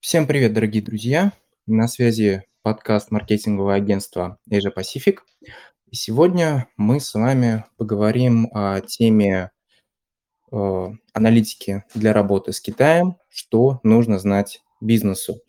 [0.00, 1.34] Всем привет, дорогие друзья!
[1.66, 5.18] На связи подкаст маркетингового агентства Asia Pacific.
[5.90, 9.50] И сегодня мы с вами поговорим о теме
[10.50, 15.42] э, аналитики для работы с Китаем, что нужно знать бизнесу.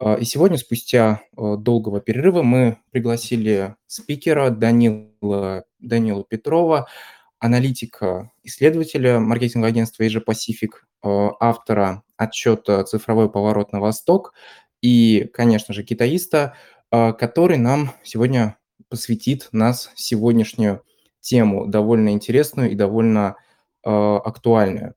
[0.00, 6.88] Э, И сегодня, спустя э, долгого перерыва, мы пригласили спикера Данила, Данила Петрова,
[7.38, 10.70] аналитика, исследователя маркетингового агентства Asia Pacific,
[11.02, 14.34] э, автора отчета «Цифровой поворот на восток»
[14.82, 16.54] и, конечно же, китаиста,
[16.90, 18.56] э, который нам сегодня
[18.88, 20.82] посвятит нас сегодняшнюю
[21.20, 23.36] тему, довольно интересную и довольно
[23.84, 24.94] э, актуальную.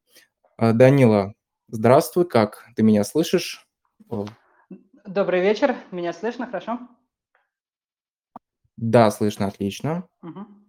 [0.58, 1.34] Данила,
[1.70, 3.68] здравствуй, как ты меня слышишь?
[5.06, 6.80] Добрый вечер, меня слышно хорошо?
[8.78, 10.08] Да, слышно отлично.
[10.22, 10.61] Мгм.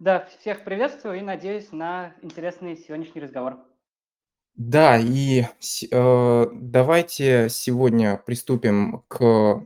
[0.00, 3.58] Да, всех приветствую и надеюсь на интересный сегодняшний разговор.
[4.56, 5.44] Да, и
[5.92, 9.62] э, давайте сегодня приступим к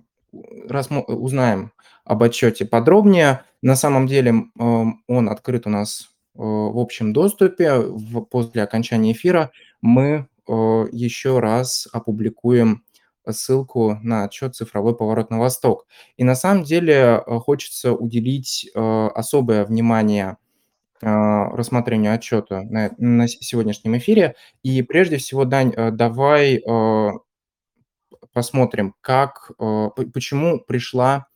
[0.69, 1.73] рассмо- узнаем
[2.05, 3.45] об отчете подробнее.
[3.63, 7.75] На самом деле эм, он открыт у нас э, в общем доступе.
[7.79, 10.53] В- после окончания эфира мы э,
[10.91, 12.84] еще раз опубликуем
[13.31, 15.87] ссылку на отчет «Цифровой поворот на восток».
[16.17, 20.37] И на самом деле э, хочется уделить э, особое внимание
[21.03, 24.37] а, рассмотрению отчета на на сегодняшнем эфире.
[24.63, 26.63] И прежде всего, Дань, э, давай,
[28.33, 31.27] посмотрим, как, почему пришла,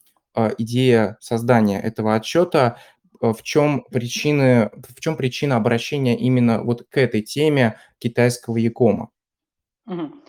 [0.58, 2.78] идея создания этого отчета,
[3.20, 9.10] в чем причины в чем причина обращения именно вот к этой теме китайского якома?
[9.86, 10.22] Мгм.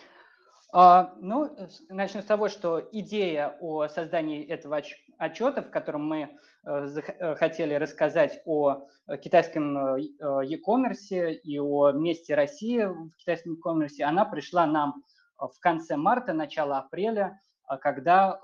[0.72, 1.56] А, ну,
[1.88, 6.86] начну с того, что идея о создании этого отч- отчета, в котором мы э,
[7.18, 14.24] э, хотели рассказать о э, китайском e-commerce и о месте России в китайском e-commerce, она
[14.24, 15.02] пришла нам
[15.36, 17.40] в конце марта, начало апреля,
[17.80, 18.38] когда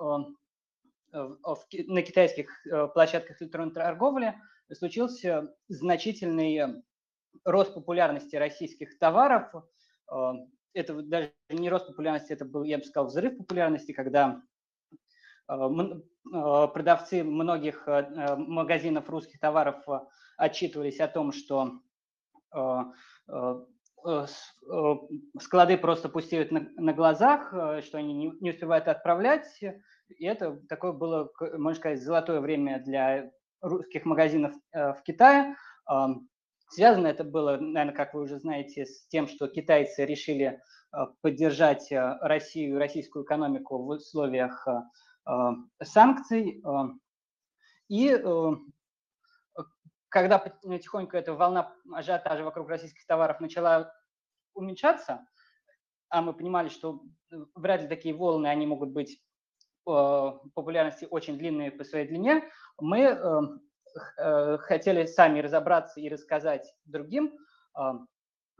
[1.12, 2.48] на китайских
[2.94, 4.34] площадках электронной торговли
[4.72, 6.82] случился значительный
[7.44, 9.52] рост популярности российских товаров.
[10.76, 14.42] Это даже не рост популярности, это был, я бы сказал, взрыв популярности, когда
[15.48, 19.82] э, э, продавцы многих э, магазинов русских товаров
[20.36, 21.80] отчитывались о том, что
[25.40, 27.48] склады просто пустеют на, глазах,
[27.82, 29.58] что они не, успевают отправлять.
[30.08, 35.56] И это такое было, можно сказать, золотое время для русских магазинов в Китае.
[36.68, 40.60] Связано это было, наверное, как вы уже знаете, с тем, что китайцы решили
[40.92, 45.30] э, поддержать э, Россию, российскую экономику в условиях э,
[45.82, 46.62] санкций.
[47.88, 48.20] И
[50.08, 53.92] когда потихоньку эта волна ажиотажа вокруг российских товаров начала
[54.54, 55.24] уменьшаться,
[56.08, 57.02] а мы понимали, что
[57.54, 59.22] вряд ли такие волны, они могут быть
[59.84, 62.42] популярности очень длинные по своей длине,
[62.80, 63.60] мы
[64.60, 67.32] хотели сами разобраться и рассказать другим,
[67.78, 67.82] э,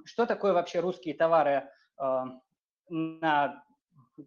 [0.05, 1.69] что такое вообще русские товары
[2.01, 2.25] э,
[2.89, 3.63] на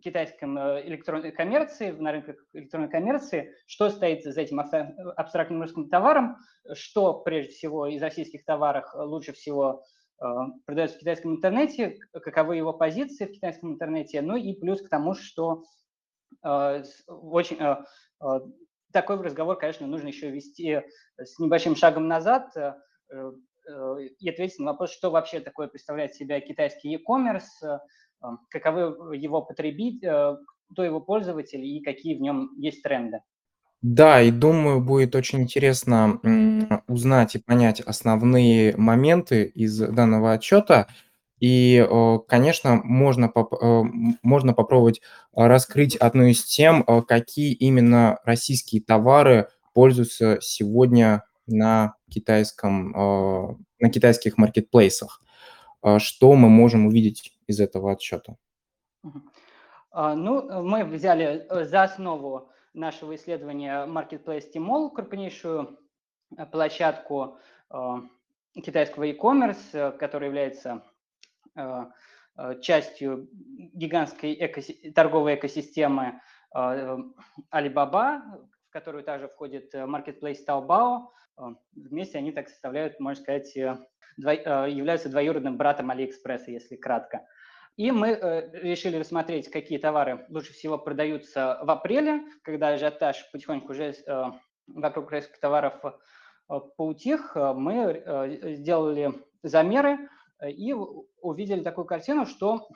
[0.01, 5.89] китайском э, электронной коммерции, на рынке электронной коммерции, что стоит за этим абстра- абстрактным русским
[5.89, 6.37] товаром,
[6.73, 9.83] что прежде всего из российских товаров лучше всего
[10.21, 10.25] э,
[10.65, 15.15] продается в китайском интернете, каковы его позиции в китайском интернете, ну и плюс к тому,
[15.15, 15.63] что
[16.43, 17.77] э, очень э,
[18.21, 18.39] э,
[18.91, 20.81] такой разговор, конечно, нужно еще вести
[21.17, 22.73] с небольшим шагом назад э,
[23.11, 23.31] э,
[24.19, 27.77] и ответить на вопрос, что вообще такое представляет себя китайский e-commerce, э,
[28.23, 30.37] э, каковы его потребители,
[30.71, 33.19] кто его пользователь и какие в нем есть тренды.
[33.81, 36.19] Да, и думаю, будет очень интересно
[36.87, 40.87] узнать и понять основные моменты из данного отчета.
[41.39, 43.83] И, э, конечно, можно, поп- э,
[44.21, 45.01] можно попробовать э,
[45.47, 52.91] раскрыть одну из тем, какие именно российские товары пользуются сегодня на китайском,
[53.79, 55.21] на китайских маркетплейсах.
[55.97, 58.35] Что мы можем увидеть из этого отчета?
[59.91, 65.79] А, Ну, мы взяли за основу нашего исследования Marketplace Tmall, крупнейшую
[66.51, 67.37] площадку
[68.53, 70.83] китайского e-commerce, которая является
[72.61, 73.27] частью
[73.73, 76.21] гигантской экоси- торговой экосистемы
[76.55, 76.97] э,
[77.53, 78.21] Alibaba,
[78.69, 81.07] в которую также входит э, Marketplace Taobao.
[81.37, 83.77] Э, Вместе они так составляют, можно сказать, э,
[84.21, 87.25] дво- э, являются двоюродным братом Алиэкспресса, если кратко.
[87.75, 93.71] И мы э, решили рассмотреть, какие товары лучше всего продаются в апреле, когда ажиотаж потихоньку
[93.71, 94.23] уже э,
[94.67, 97.35] вокруг российских товаров э, поутих.
[97.35, 99.13] Э, Мы э, сделали
[99.43, 100.07] замеры э,
[100.47, 100.73] и
[101.21, 102.67] увидели такую картину, что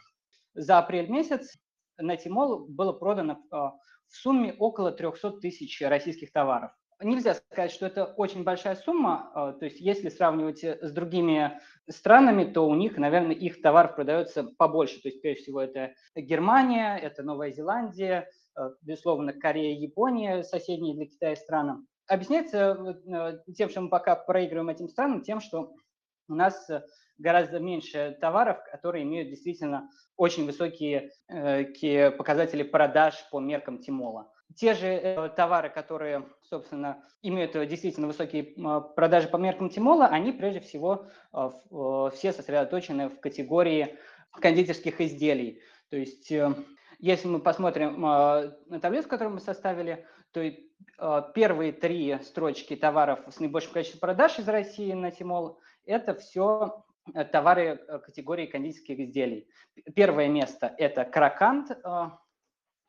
[0.53, 1.57] за апрель месяц
[1.97, 6.71] на Тимол было продано в сумме около 300 тысяч российских товаров.
[7.01, 9.55] Нельзя сказать, что это очень большая сумма.
[9.59, 15.01] То есть если сравнивать с другими странами, то у них, наверное, их товар продается побольше.
[15.01, 18.29] То есть прежде всего это Германия, это Новая Зеландия,
[18.81, 21.85] безусловно, Корея, Япония, соседние для Китая страны.
[22.07, 23.01] Объясняется
[23.55, 25.73] тем, что мы пока проигрываем этим странам, тем, что
[26.29, 26.69] у нас
[27.17, 34.31] гораздо меньше товаров, которые имеют действительно очень высокие э, показатели продаж по меркам Тимола.
[34.55, 38.43] Те же э, товары, которые, собственно, имеют действительно высокие
[38.95, 41.49] продажи по меркам Тимола, они прежде всего э,
[42.15, 43.97] все сосредоточены в категории
[44.31, 45.61] кондитерских изделий.
[45.89, 46.31] То есть,
[46.97, 50.41] если мы посмотрим на таблицу, которую мы составили, то
[51.35, 56.92] первые три строчки товаров с наибольшим количеством продаж из России на Тимол– это все Э,
[57.31, 59.47] товары э, категории кондитерских изделий.
[59.95, 62.09] Первое место– это кракант, э,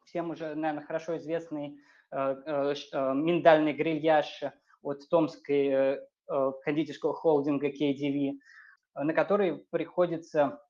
[0.04, 1.78] всем уже, наверное, хорошо известный
[2.12, 4.44] миндальный грильяж
[4.82, 8.38] от томской кондитерского холдинга KDV,
[8.94, 10.62] на который приходится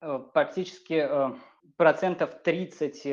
[0.00, 1.06] практически
[1.76, 3.04] процентов 30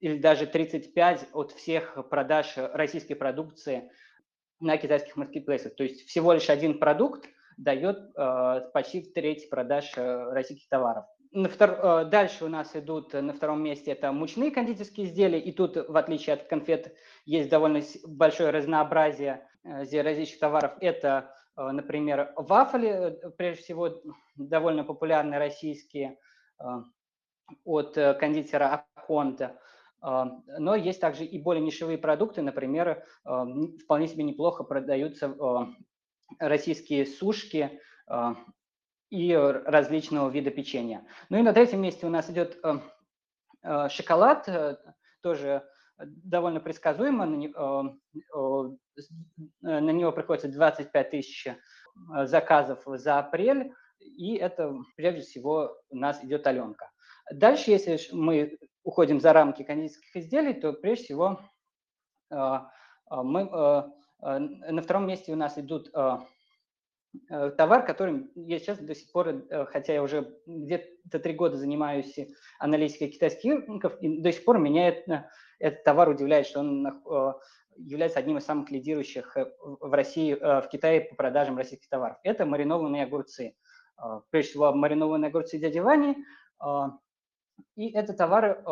[0.00, 3.90] или даже 35 от всех продаж российской продукции
[4.60, 5.74] на китайских маркетплейсах.
[5.74, 11.06] То есть всего лишь один продукт дает э, почти треть продаж э, российских товаров.
[11.32, 11.70] На втор...
[11.70, 15.96] Э, дальше у нас идут на втором месте это мучные кондитерские изделия, и тут, в
[15.96, 16.94] отличие от конфет,
[17.24, 20.72] есть довольно большое разнообразие различных товаров.
[20.80, 24.00] Это, например, вафли, прежде всего,
[24.36, 26.18] довольно популярные российские
[27.64, 29.58] от кондитера Аконта.
[30.00, 35.34] Но есть также и более нишевые продукты, например, вполне себе неплохо продаются
[36.38, 38.36] российские сушки а,
[39.10, 41.06] и различного вида печенья.
[41.28, 42.80] Ну и на третьем месте у нас идет э,
[43.62, 44.76] э, шоколад, э,
[45.22, 45.66] тоже
[45.98, 47.24] довольно предсказуемо.
[47.24, 47.96] На
[49.62, 51.48] него приходится 25 тысяч
[52.24, 56.90] заказов за апрель, и это прежде всего у нас идет Аленка.
[57.32, 61.40] Дальше, если мы уходим за рамки кондитерских изделий, то прежде всего
[63.10, 63.82] мы Э,
[64.20, 66.18] на втором месте у нас идут э,
[67.28, 72.18] э, товар, который я сейчас до сих пор, хотя я уже где-то три года занимаюсь
[72.58, 77.02] аналитикой китайских рынков, и до сих пор меня это, этот товар удивляет, что он
[77.76, 82.16] является одним из самых лидирующих в России, в Китае по продажам российских товаров.
[82.22, 83.54] Это маринованные огурцы.
[84.30, 86.16] Прежде всего, маринованные огурцы дяди Вани.
[87.74, 88.62] И это товары,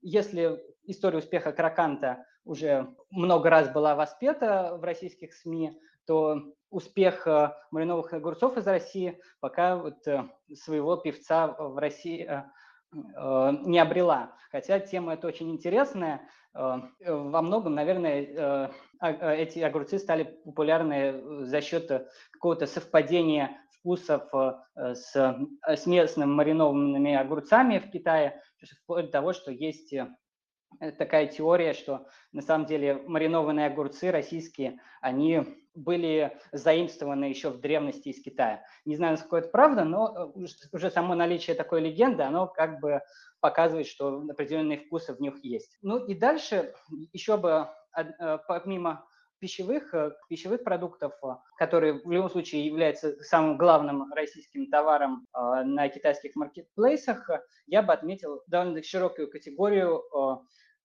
[0.00, 7.52] если история успеха Краканта уже много раз была воспета в российских СМИ, то успех э,
[7.70, 12.42] мариновых огурцов из России пока вот э, своего певца в России э,
[12.92, 14.34] не обрела.
[14.50, 16.28] Хотя тема эта очень интересная.
[16.52, 24.28] Во многом, наверное, а, эти огурцы стали популярны за счет какого-то совпадения вкусов
[24.74, 28.42] с, с местными маринованными огурцами в Китае,
[28.82, 29.94] вплоть до того, что есть
[30.98, 38.08] такая теория, что на самом деле маринованные огурцы российские, они были заимствованы еще в древности
[38.08, 38.64] из Китая.
[38.84, 43.00] Не знаю, насколько это правда, но э, уже само наличие такой легенды, оно как бы
[43.40, 45.78] показывает, что определенные вкусы в них есть.
[45.82, 46.74] Ну и дальше
[47.12, 49.06] еще бы, э, помимо
[49.38, 51.12] пищевых, э, пищевых продуктов,
[51.56, 57.30] которые в любом случае являются самым главным российским товаром на китайских маркетплейсах,
[57.66, 60.02] я бы отметил довольно широкую категорию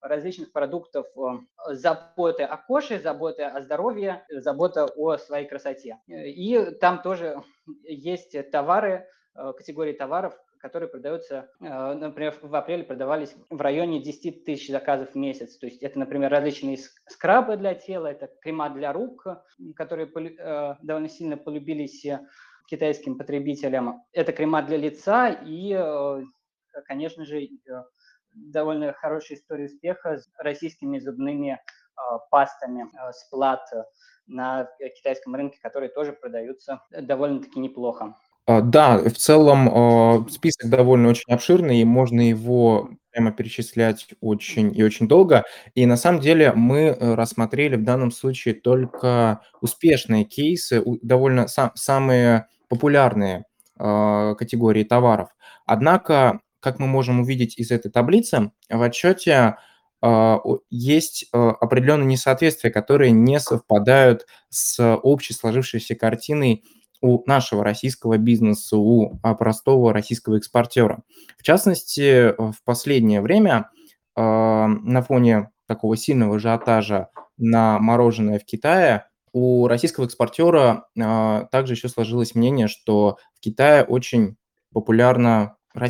[0.02, 6.00] различных продуктов э, заботы о коже, заботы о здоровье, забота о своей красоте.
[6.08, 7.42] И там тоже
[7.84, 14.46] есть товары, э, категории товаров, которые продаются, э, например, в апреле продавались в районе 10
[14.46, 15.58] тысяч заказов в месяц.
[15.58, 19.28] То есть это, например, различные скрабы для тела, это крема для рук,
[19.76, 20.08] которые
[20.82, 22.06] довольно сильно полюбились
[22.68, 24.04] китайским потребителям.
[24.12, 25.80] Это крема для лица и,
[26.88, 27.48] конечно же,
[28.36, 31.60] довольно хорошая история успеха с российскими зубными
[31.96, 33.62] а, пастами а, с плат
[34.28, 38.16] на китайском рынке, которые тоже продаются довольно-таки неплохо.
[38.48, 44.84] А, да, в целом список довольно очень обширный, и можно его прямо перечислять очень и
[44.84, 45.46] очень долго.
[45.74, 52.48] И на самом деле мы э, рассмотрели в данном случае только успешные кейсы, довольно самые
[52.68, 53.46] популярные
[53.78, 55.30] категории товаров.
[55.66, 59.58] Однако как мы можем увидеть из этой таблицы, в отчете
[60.02, 60.40] а,
[60.72, 66.64] есть а, определенные несоответствия, которые не совпадают с общей сложившейся картиной
[67.02, 71.04] у нашего российского бизнеса, у а, простого российского экспортера.
[71.38, 73.70] В частности, в последнее время
[74.18, 82.34] на фоне такого сильного ажиотажа на мороженое в Китае у российского экспортера также еще сложилось
[82.34, 84.38] мнение, что в Китае очень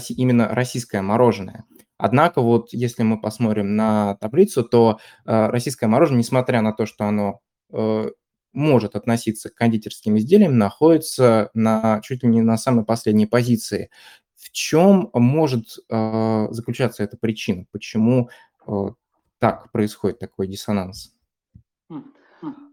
[0.09, 1.65] именно российское мороженое.
[1.97, 7.05] Однако вот если мы посмотрим на таблицу, то э, российское мороженое, несмотря на то, что
[7.05, 7.39] оно
[7.71, 8.09] э,
[8.51, 13.89] может относиться к кондитерским изделиям, находится на чуть ли не на самой последней позиции.
[14.35, 17.65] В чем может э, заключаться эта причина?
[17.71, 18.29] Почему
[19.39, 21.13] так происходит такой диссонанс?
[21.89, 22.13] Хм.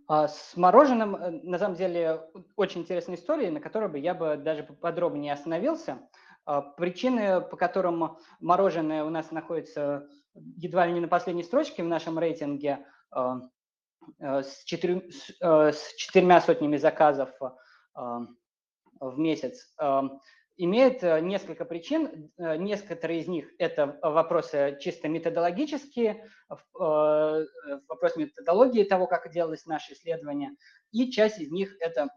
[0.08, 2.22] А с мороженым, на самом деле,
[2.56, 5.98] очень интересная история, на которой бы я бы даже подробнее остановился.
[6.44, 11.88] А, причины, по которым мороженое у нас находится едва ли не на последней строчке в
[11.88, 13.40] нашем рейтинге а,
[14.20, 17.30] а, с, четырь, с четырьмя сотнями заказов
[17.94, 19.74] в месяц,
[20.56, 22.30] имеет несколько причин.
[22.38, 26.30] Некоторые из них– это вопросы чисто методологические,
[26.72, 30.50] вопросы методологии того, как делалось наше исследование,
[30.92, 32.08] и часть из них– это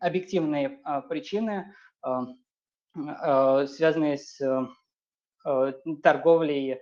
[0.00, 2.22] объективные причины, Э,
[2.94, 5.72] связанные с э,
[6.02, 6.78] торговлей, э,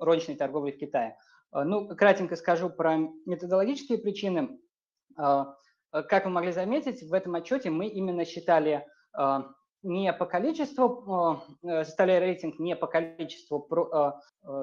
[0.00, 1.16] розничной торговлей в Китае.
[1.52, 2.96] Ну, кратенько скажу про
[3.26, 4.60] методологические причины.
[5.16, 8.86] Как вы могли заметить, в этом отчете мы именно считали
[9.82, 13.68] не по количеству, составляя рейтинг не по количеству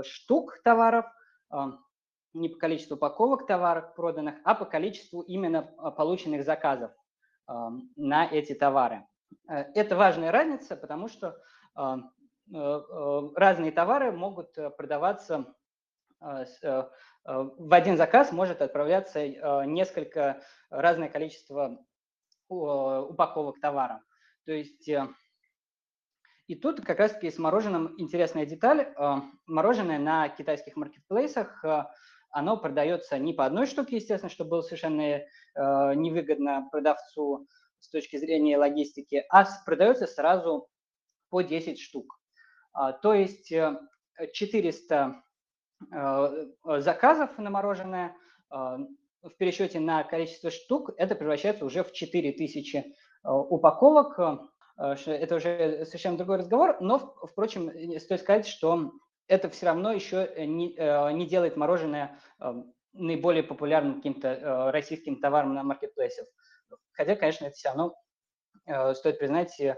[0.04, 1.06] штук товаров,
[2.34, 5.64] не по количеству упаковок товаров проданных, а по количеству именно
[5.98, 6.92] полученных заказов
[7.48, 9.06] на эти товары.
[9.48, 11.40] Э, это важная разница, потому что
[11.76, 11.98] а,
[12.54, 15.54] э, э, разные товары могут продаваться
[16.20, 19.28] в один заказ может отправляться
[19.68, 20.42] несколько
[20.72, 21.86] разное количество
[22.50, 24.02] упаковок товара.
[24.46, 24.90] То есть
[26.48, 28.96] и тут как раз-таки с мороженым интересная деталь.
[29.46, 31.64] Мороженое на китайских маркетплейсах,
[32.32, 35.22] оно продается не по одной штуке, естественно, что было совершенно
[35.56, 37.48] невыгодно продавцу,
[37.80, 40.70] с точки зрения логистики, а продается сразу
[41.30, 42.20] по 10 штук.
[42.74, 43.52] А, то есть
[44.34, 45.16] 400
[45.92, 48.16] э, э, заказов на мороженое
[48.50, 48.78] а,
[49.22, 52.86] в пересчете на количество штук это превращается уже в 4000 э,
[53.24, 54.20] упаковок.
[54.80, 58.92] Это уже совершенно другой разговор, но, впрочем, стоит сказать, что
[59.28, 60.76] это все равно еще не,
[61.16, 62.20] не делает мороженое
[62.94, 66.28] наиболее популярным каким-то российским товаром на маркетплейсах.
[66.94, 67.96] Хотя, конечно, это все равно,
[68.66, 69.76] э, стоит признать, э,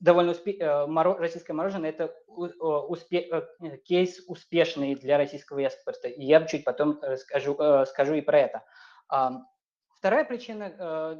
[0.00, 0.52] довольно успе...
[0.52, 1.16] Э, моро...
[1.18, 3.46] российское мороженое– это успе...
[3.84, 6.08] кейс успешный для российского экспорта.
[6.08, 8.64] И я чуть потом скажу, скажу и про это.
[9.98, 11.18] Вторая причина,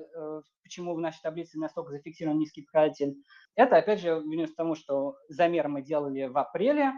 [0.62, 3.14] почему в нашей таблице настолько зафиксирован низкий показатель,
[3.54, 6.92] это, опять же, винус тому, что замер мы делали в апреле,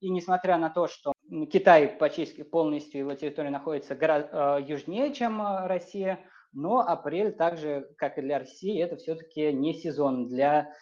[0.00, 1.12] и несмотря на то, что
[1.52, 6.20] Китай почти полностью его территория находится гораздо южнее, чем Россия,
[6.52, 10.72] но апрель также, как и для России, это все-таки не сезон для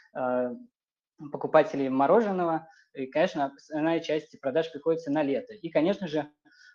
[1.32, 2.68] покупателей мороженого.
[2.94, 5.52] И, конечно, основная часть продаж приходится на лето.
[5.52, 6.30] И, конечно же,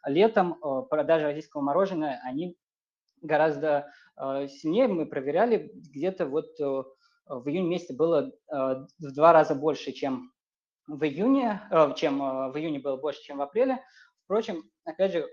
[0.06, 2.58] летом продажи российского мороженого, они
[3.22, 4.88] гораздо сильнее.
[4.88, 10.32] Мы проверяли, где-то вот в июне месяце было в два раза больше, чем
[10.88, 13.84] в июне, э, чем э, в июне было больше, чем в апреле.
[14.26, 15.28] Впрочем, опять же,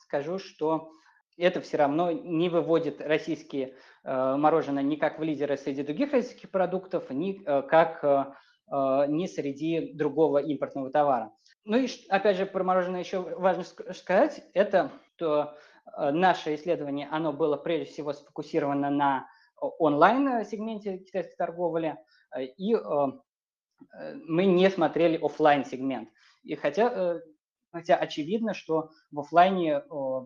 [0.00, 0.90] скажу, что
[1.36, 6.50] это все равно не выводит российские э, мороженое ни как в лидеры среди других российских
[6.50, 8.34] продуктов, ни как
[8.68, 11.30] ни среди другого импортного товара.
[11.64, 13.62] Ну и опять же про мороженое еще важно
[13.94, 15.56] сказать, это то
[15.96, 19.28] наше исследование, оно было прежде всего сфокусировано на
[19.60, 21.96] онлайн-сегменте китайской торговли,
[22.56, 22.76] и
[24.26, 26.08] мы не смотрели офлайн сегмент.
[26.42, 27.20] И хотя
[27.72, 29.80] хотя очевидно, что в офлайне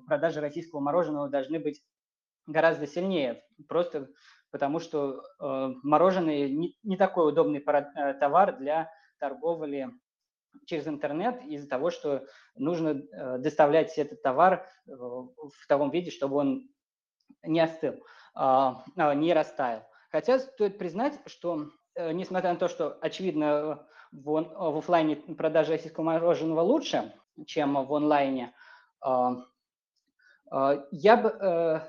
[0.06, 1.82] продажи российского мороженого должны быть
[2.46, 4.08] гораздо сильнее, просто
[4.50, 9.88] потому что э, мороженое не, не такой удобный э, товар для торговли
[10.66, 12.26] через интернет из-за того, что
[12.56, 16.68] нужно э, доставлять этот товар в таком виде, чтобы он
[17.44, 17.94] не остыл,
[18.34, 19.82] а, а, не растаял.
[20.10, 26.60] Хотя стоит признать, что несмотря на то, что очевидно в, в офлайне продажа российского мороженого
[26.60, 27.12] лучше,
[27.46, 28.54] чем в онлайне.
[29.00, 29.36] А,
[30.50, 31.80] а, я бы э,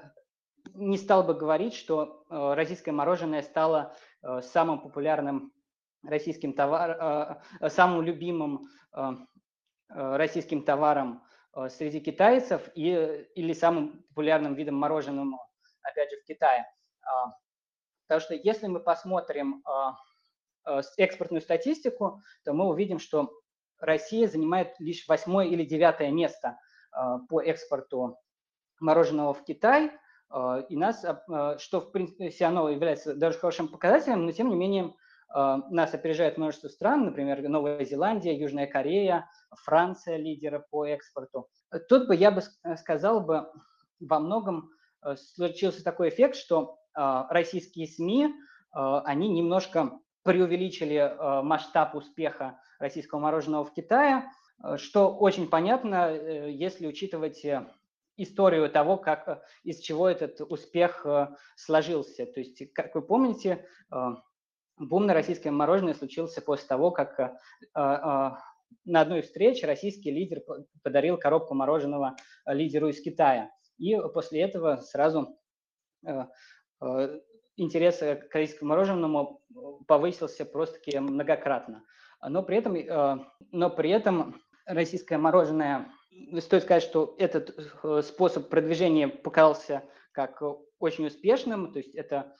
[0.73, 5.51] не стал бы говорить, что э, российское мороженое стало э, самым популярным
[6.03, 7.37] российским товаром,
[7.69, 8.67] самым любимым
[9.87, 11.21] российским товаром
[11.69, 15.47] среди китайцев и, или самым популярным видом мороженого,
[15.83, 16.65] опять же, в Китае.
[18.11, 19.63] Потому что если мы посмотрим
[20.97, 23.31] экспортную статистику, то мы увидим, что
[23.79, 26.59] Россия занимает лишь восьмое или девятое место
[27.29, 28.19] по экспорту
[28.81, 29.93] мороженого в Китай,
[30.67, 31.05] и нас,
[31.59, 34.93] что в принципе все является даже хорошим показателем, но тем не менее
[35.33, 39.29] нас опережает множество стран, например, Новая Зеландия, Южная Корея,
[39.63, 41.47] Франция лидеры по экспорту.
[41.87, 42.41] Тут бы я бы
[42.75, 43.49] сказал бы,
[44.01, 48.33] во многом э, случился такой эффект, что российские СМИ,
[48.71, 54.29] они немножко преувеличили масштаб успеха российского мороженого в Китае,
[54.77, 57.67] что очень понятно, э, если учитывать э,
[58.15, 61.03] историю того, как, из чего этот успех
[61.55, 62.27] сложился.
[62.27, 63.65] То есть, как вы помните,
[64.81, 68.31] бум на российское мороженое случился после того, как э, э,
[68.85, 70.41] на одной встрече российский лидер
[70.83, 73.51] подарил коробку мороженого лидеру из Китая.
[73.77, 75.37] И после этого сразу
[76.05, 76.25] э,
[77.55, 79.41] интерес к российскому мороженому
[79.87, 81.83] повысился просто-таки многократно.
[82.27, 85.91] Но при этом, но при этом российское мороженое,
[86.39, 87.55] стоит сказать, что этот
[88.05, 90.41] способ продвижения показался как
[90.79, 92.35] очень успешным, то есть это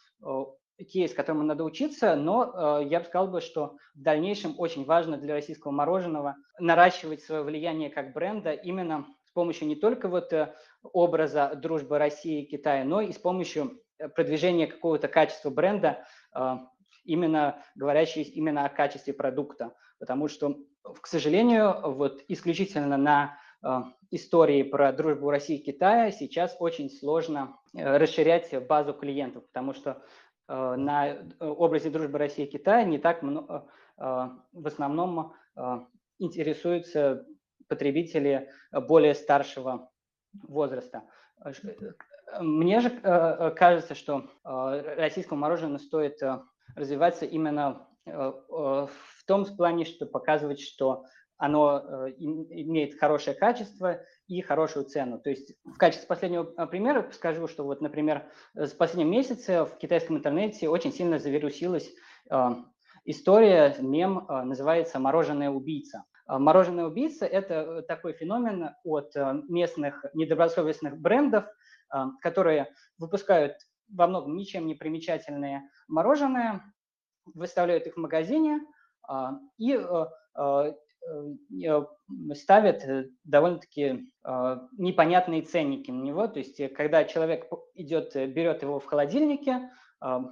[0.86, 5.34] кейс, которому надо учиться, но э, я бы сказал что в дальнейшем очень важно для
[5.34, 11.54] российского мороженого наращивать свое влияние как бренда именно с помощью не только вот э, образа
[11.56, 16.06] дружбы России и Китая, но и с помощью э, продвижения какого-то качества бренда,
[16.36, 16.58] э,
[17.04, 19.74] именно говорящий именно о качестве продукта.
[20.00, 20.58] Потому что,
[21.02, 23.68] к сожалению, вот исключительно на э,
[24.12, 30.04] истории про дружбу России и Китая сейчас очень сложно расширять базу клиентов, потому что
[30.48, 35.34] на образе дружбы России и Китая не так много, в основном
[36.20, 37.26] интересуются
[37.70, 39.90] потребители более старшего
[40.34, 41.04] возраста.
[42.40, 42.90] Мне же
[43.56, 46.20] кажется, что российскому мороженому стоит
[46.76, 48.90] развиваться именно в
[49.28, 51.06] том плане, что показывать, что
[51.42, 55.20] оно э, имеет хорошее качество и хорошую цену.
[55.20, 59.76] То есть в качестве последнего э, примера скажу, что вот, например, с последним месяце в
[59.80, 61.90] китайском интернете очень сильно завирусилась
[62.30, 62.50] э,
[63.06, 66.04] история, мем называется «Мороженая убийца».
[66.28, 69.14] Мороженая убийца– это такой феномен от
[69.50, 71.46] местных недобросовестных брендов,
[72.22, 73.58] которые выпускают
[73.90, 76.64] во многом ничем не примечательные мороженое,
[77.26, 78.62] выставляют их в магазине,
[79.58, 79.78] и
[81.10, 81.84] Э,
[82.36, 86.28] ставят э, довольно-таки а, непонятные ценники на него.
[86.28, 90.26] То есть, э, когда человек идет, берет его в холодильнике, а,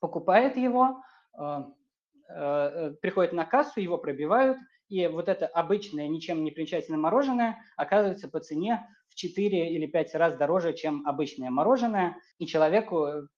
[0.00, 1.02] покупает его,
[1.34, 1.68] а,
[3.00, 8.40] приходит на кассу, его пробивают, и вот это обычное, ничем не примечательное мороженое оказывается по
[8.40, 13.28] цене в 4 или 5 раз дороже, чем обычное мороженое, и человеку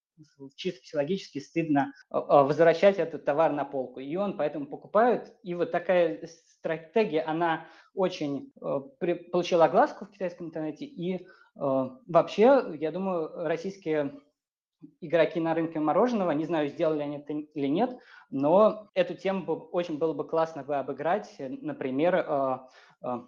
[0.55, 3.99] чисто психологически стыдно возвращать этот товар на полку.
[3.99, 5.33] И он поэтому покупает.
[5.43, 10.85] И вот такая стратегия, она очень э, получила огласку в китайском интернете.
[10.85, 11.19] И э,
[11.55, 14.13] вообще, я думаю, российские
[14.99, 17.97] игроки на рынке мороженого, не знаю, сделали они это или нет,
[18.29, 22.57] но эту тему очень было бы классно бы обыграть, например, э,
[23.03, 23.19] э,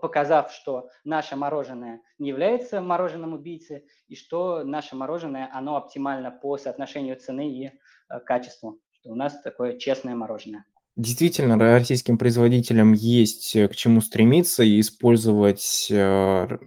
[0.00, 6.56] показав, что наше мороженое не является мороженым убийцей, и что наше мороженое, оно оптимально по
[6.58, 10.64] соотношению цены и э, качеству, что у нас такое честное мороженое.
[10.96, 16.58] Действительно, российским производителям есть э, к чему стремиться и использовать э,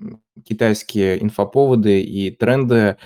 [0.44, 2.98] китайские инфоповоды и тренды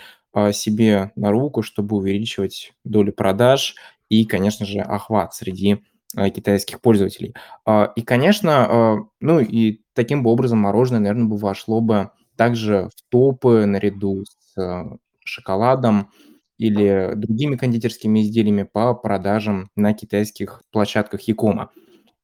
[0.54, 3.76] себе на руку, чтобы увеличивать долю продаж
[4.10, 5.84] и, конечно же, охват среди
[6.15, 7.34] э, китайских пользователей.
[7.65, 13.65] А, и, конечно, ну и таким образом мороженое, наверное, бы вошло бы также в топы
[13.65, 14.23] наряду
[14.56, 16.10] с шоколадом,
[16.58, 21.69] или другими кондитерскими изделиями по продажам на китайских площадках Якома.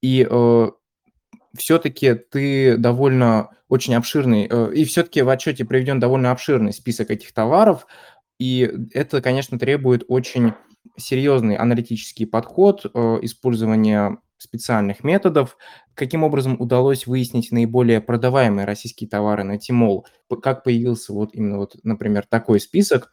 [0.02, 0.28] И
[1.58, 7.34] все-таки ты довольно очень обширный, э, и все-таки в отчете приведен довольно обширный список этих
[7.34, 7.88] товаров,
[8.40, 10.54] и это, конечно, требует очень
[10.98, 15.58] серьезный аналитический подход, э, использование специальных методов.
[15.94, 20.06] Каким образом удалось выяснить наиболее продаваемые российские товары на Тимол?
[20.42, 23.12] Как появился вот именно вот, например, такой список?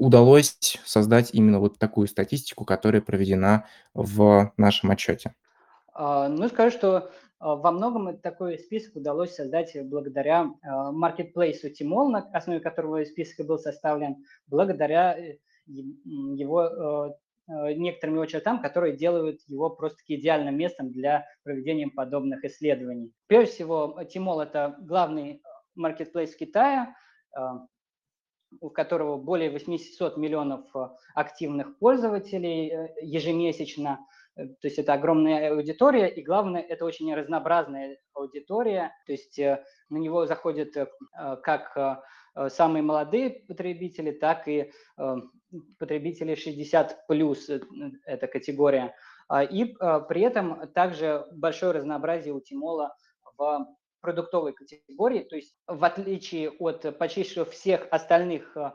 [0.00, 5.34] удалось создать именно вот такую статистику, которая проведена в нашем отчете?
[5.92, 12.60] А, ну, скажу, что во многом такой список удалось создать благодаря маркетплейсу Тимол, на основе
[12.60, 17.12] которого список был составлен, благодаря э, его э,
[17.48, 23.10] э, некоторым его чертам, которые делают его просто идеальным местом для проведения подобных исследований.
[23.26, 25.42] Прежде всего, Тимол– это главный
[25.74, 26.94] маркетплейс Китая,
[28.60, 30.66] у которого более 800 миллионов
[31.14, 34.00] активных пользователей ежемесячно,
[34.60, 40.26] то есть это огромная аудитория, и главное, это очень разнообразная аудитория, то есть на него
[40.26, 40.74] заходят
[41.42, 42.04] как
[42.48, 44.72] самые молодые потребители, так и
[45.78, 47.50] потребители 60 плюс,
[48.04, 48.94] эта категория.
[49.50, 49.76] И
[50.08, 52.94] при этом также большое разнообразие у Тимола
[53.36, 53.66] в
[54.00, 58.72] продуктовой категории, то есть в отличие от почти всех остальных э,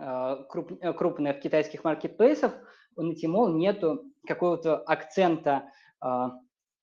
[0.00, 2.52] э, крупных китайских маркетплейсов,
[2.96, 5.70] у Тимол нету какого-то акцента
[6.02, 6.06] э,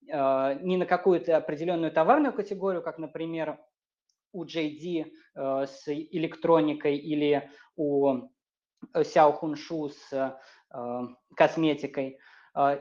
[0.06, 3.58] ни на какую-то определенную товарную категорию, как, например,
[4.32, 8.28] у JD с электроникой или у
[8.92, 10.38] Xiao Хуншу с
[11.34, 12.18] косметикой.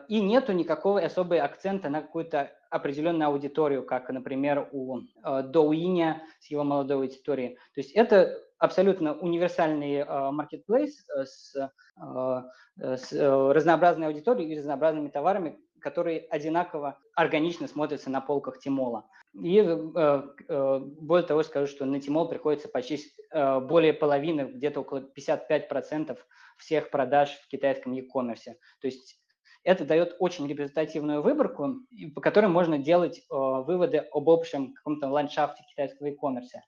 [0.10, 6.48] И нету никакого особого акцента на какую-то определенную аудиторию, как, например, у э, Доуиня с
[6.50, 7.56] его молодой аудиторией.
[7.76, 15.60] То есть это абсолютно универсальный маркетплейс э, с, э, с разнообразной аудиторией и разнообразными товарами,
[15.80, 19.06] которые одинаково органично смотрятся на полках Тимола.
[19.34, 23.00] И более того, скажу, что на Тимол приходится почти
[23.32, 26.18] более половины, где-то около 55%
[26.58, 28.54] всех продаж в китайском e-commerce.
[28.80, 29.20] То есть
[29.64, 31.76] это дает очень репрезентативную выборку,
[32.16, 36.60] по которой можно делать э, выводы об общем каком-то ландшафте китайского e-commerce.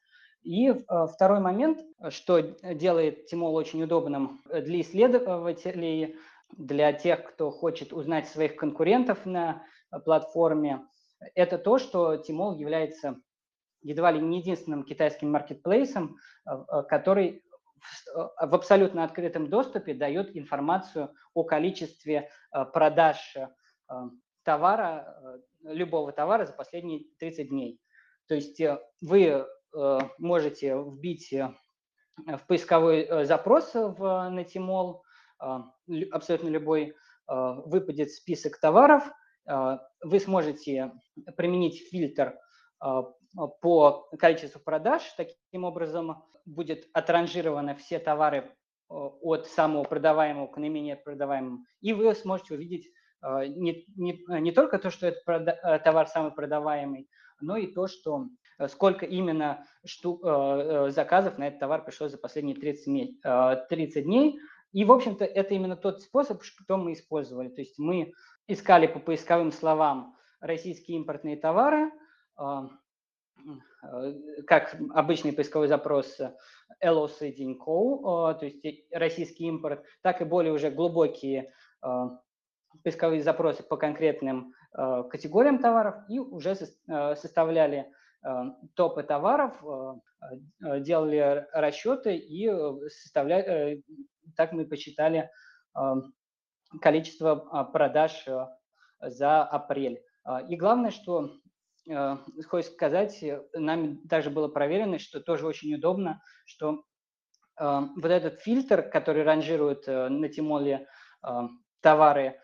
[0.46, 1.80] И э, второй момент,
[2.10, 6.16] что делает Тимол очень удобным для исследователей,
[6.56, 9.64] для тех, кто хочет узнать своих конкурентов на
[10.06, 10.86] платформе,
[11.34, 13.20] это то, что Тимол является
[13.82, 17.44] едва ли не единственным китайским маркетплейсом, э, который
[18.14, 23.46] в абсолютно открытом доступе дает информацию о количестве э, продаж э,
[24.44, 25.18] товара,
[25.64, 27.80] э, любого товара за последние 30 дней.
[28.28, 28.60] То есть
[29.02, 29.46] вы
[30.18, 35.04] можете вбить в поисковой запрос в Натимол,
[36.12, 36.96] абсолютно любой,
[37.28, 39.04] выпадет список товаров,
[39.46, 40.92] вы сможете
[41.36, 42.38] применить фильтр
[42.80, 45.04] по количеству продаж.
[45.18, 52.14] Таким образом, будет отранжированы все товары э, от самого продаваемого к наименее продаваемому, и вы
[52.16, 52.92] сможете увидеть
[53.24, 57.10] э, не, не, не только то, что это э, товар самый продаваемый,
[57.42, 58.28] но и то, что
[58.68, 60.22] сколько именно штук,
[60.92, 63.22] заказов на этот товар пришло за последние 30,
[63.70, 64.40] 30 дней.
[64.72, 67.50] И, в общем-то, это именно тот способ, что мы использовали.
[67.50, 68.14] То есть мы
[68.48, 71.92] искали по поисковым словам российские импортные товары,
[73.84, 74.14] Э,
[74.48, 76.20] как обычный поисковой запрос
[76.84, 82.10] LOC Денько, то есть российский импорт, так и более уже глубокие э,
[82.84, 87.92] поисковые запросы по конкретным э, категориям товаров и уже составляли
[88.76, 89.62] топы товаров,
[90.62, 92.50] делали расчеты и
[92.90, 93.84] составляли,
[94.36, 95.30] так мы посчитали
[96.82, 97.36] количество
[97.72, 98.28] продаж
[99.00, 100.02] за апрель.
[100.48, 101.30] И главное, что
[101.88, 106.84] Э, хочется сказать, э, нами также было проверено, что тоже очень удобно, что
[107.60, 110.88] э, вот этот фильтр, который ранжирует на Тимоле
[111.82, 112.40] товары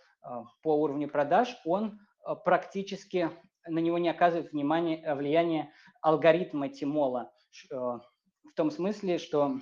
[0.63, 1.99] по уровню продаж, он
[2.45, 3.29] практически
[3.67, 5.71] на него не оказывает внимания, влияния
[6.01, 7.31] алгоритма Тимола.
[7.69, 9.57] В том смысле, что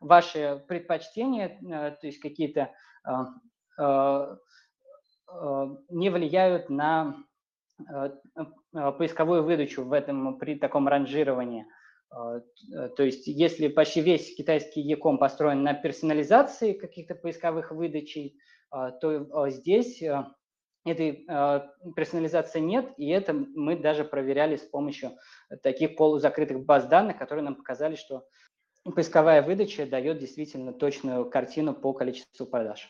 [0.00, 2.72] ваши предпочтения, то есть какие-то
[5.88, 7.16] не влияют на
[7.90, 11.66] Э, э, поисковую выдачу в этом при таком ранжировании.
[12.10, 12.40] Э,
[12.96, 18.38] то есть если почти весь китайский e-com построен на персонализации каких-то поисковых выдачей,
[19.02, 20.02] то здесь
[20.84, 21.26] этой
[21.94, 25.12] персонализации нет, и это мы даже проверяли с помощью
[25.62, 28.26] таких полузакрытых баз данных, которые нам показали, что
[28.84, 32.88] поисковая выдача дает действительно точную картину по количеству продаж.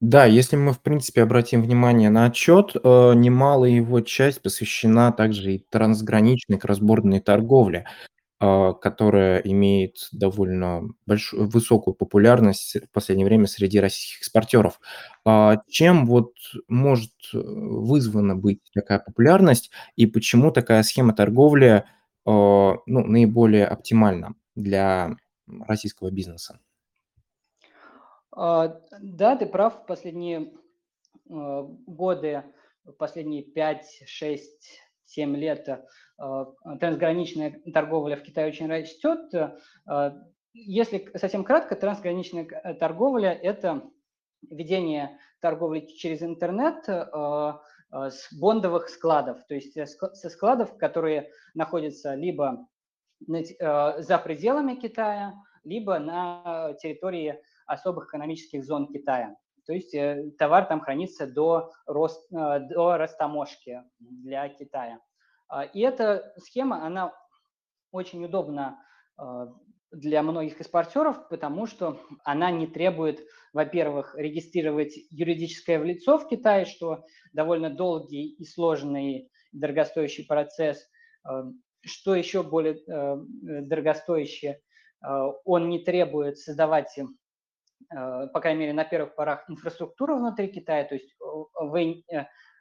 [0.00, 2.78] Да, если мы, в принципе, обратим внимание на отчет, э,
[3.14, 11.94] немалая его часть посвящена также и трансграничной кроссбордерной торговле, э, которая имеет довольно большую высокую
[11.94, 14.80] популярность в последнее время среди российских экспортеров.
[15.24, 16.34] А чем вот
[16.68, 21.82] может э, вызвана быть такая популярность и почему такая схема торговли, э,
[22.24, 25.16] ну, наиболее оптимальна для
[25.66, 26.60] российского бизнеса?
[28.30, 29.82] А, да, ты прав.
[29.82, 30.52] В последние
[31.28, 32.44] а, годы,
[32.98, 35.84] последние 5, 6, 7 лет а,
[36.18, 39.32] трансграничная торговля в Китае очень растет.
[40.52, 43.82] Если совсем кратко, трансграничная торговля– это
[44.50, 46.88] ведение торговли через интернет
[47.90, 52.66] с бондовых складов, то есть со складов, которые находятся либо
[53.20, 59.36] за пределами Китая, либо на территории особых экономических зон Китая.
[59.66, 59.94] То есть
[60.38, 64.98] товар там хранится до, рост, до растаможки для Китая.
[65.72, 67.14] И эта схема, она
[67.90, 68.78] очень удобна
[69.90, 76.66] для многих экспортеров, потому что она не требует, во-первых, регистрировать юридическое в лицо в Китае,
[76.66, 80.86] что довольно долгий и сложный дорогостоящий процесс.
[81.26, 81.44] Э,
[81.84, 84.60] что еще более дорогостоящее,
[85.44, 86.98] он не требует создавать,
[87.88, 91.14] по крайней мере, на первых порах инфраструктуру внутри Китая, то есть
[91.54, 92.02] вы,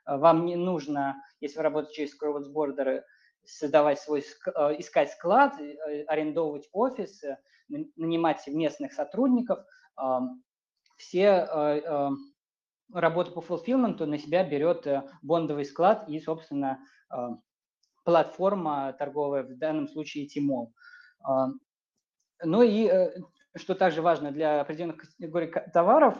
[0.07, 3.03] вам не нужно, если вы работаете через cross-border,
[3.47, 7.37] создавать свой, э, искать склад, э, арендовывать офис, э,
[7.95, 9.59] нанимать местных сотрудников.
[10.95, 12.15] Все
[12.93, 14.87] работы по фулфилменту на себя берет
[15.21, 16.79] бондовый склад и, собственно,
[18.05, 20.73] платформа торговая, в данном случае Тимол.
[22.41, 22.89] Ну и
[23.55, 26.17] что также важно для определенных категорий товаров,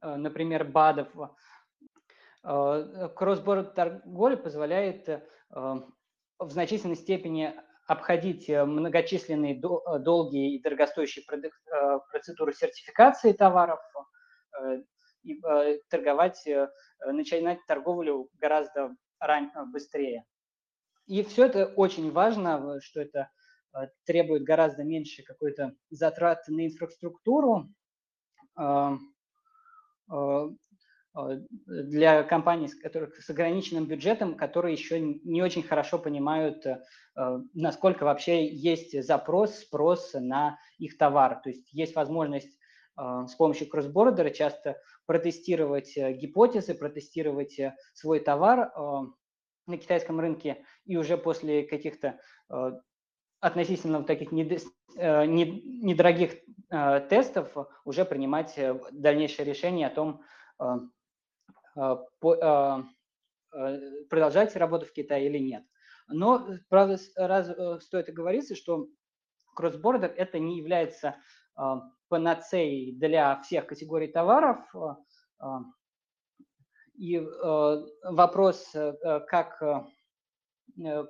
[0.00, 1.08] например, БАДов,
[2.46, 7.52] Cross-border торговля позволяет э, в значительной степени
[7.88, 11.24] обходить э, многочисленные э, долгие и дорогостоящие
[12.10, 13.80] процедуры сертификации товаров
[15.22, 15.40] и
[15.90, 16.48] торговать,
[17.04, 20.24] начинать торговлю гораздо ран, быстрее.
[21.06, 23.28] И все это очень важно, что это
[24.04, 27.68] требует гораздо меньше какой-то затрат на инфраструктуру,
[30.08, 30.48] Э,
[31.66, 36.78] для компаний, которых с ограниченным бюджетом, которые еще не очень хорошо понимают, э,
[37.54, 41.40] насколько вообще есть запрос, спрос на их товар.
[41.42, 42.58] То есть есть возможность
[42.98, 47.58] э, с помощью кроссбордера часто протестировать гипотезы, протестировать
[47.94, 48.72] свой товар
[49.66, 52.18] на китайском рынке и уже после каких-то
[53.40, 56.32] относительно таких недорогих
[57.08, 58.58] тестов уже принимать
[58.90, 60.24] дальнейшее решение о том,
[64.08, 65.64] продолжать работу в Китае или нет.
[66.08, 68.86] Но, правда, раз, э, стоит оговориться, что
[69.54, 71.16] кроссбордер это не является
[72.08, 74.58] панацеей для всех категорий товаров.
[76.94, 77.26] И э,
[78.04, 79.62] вопрос, э, как,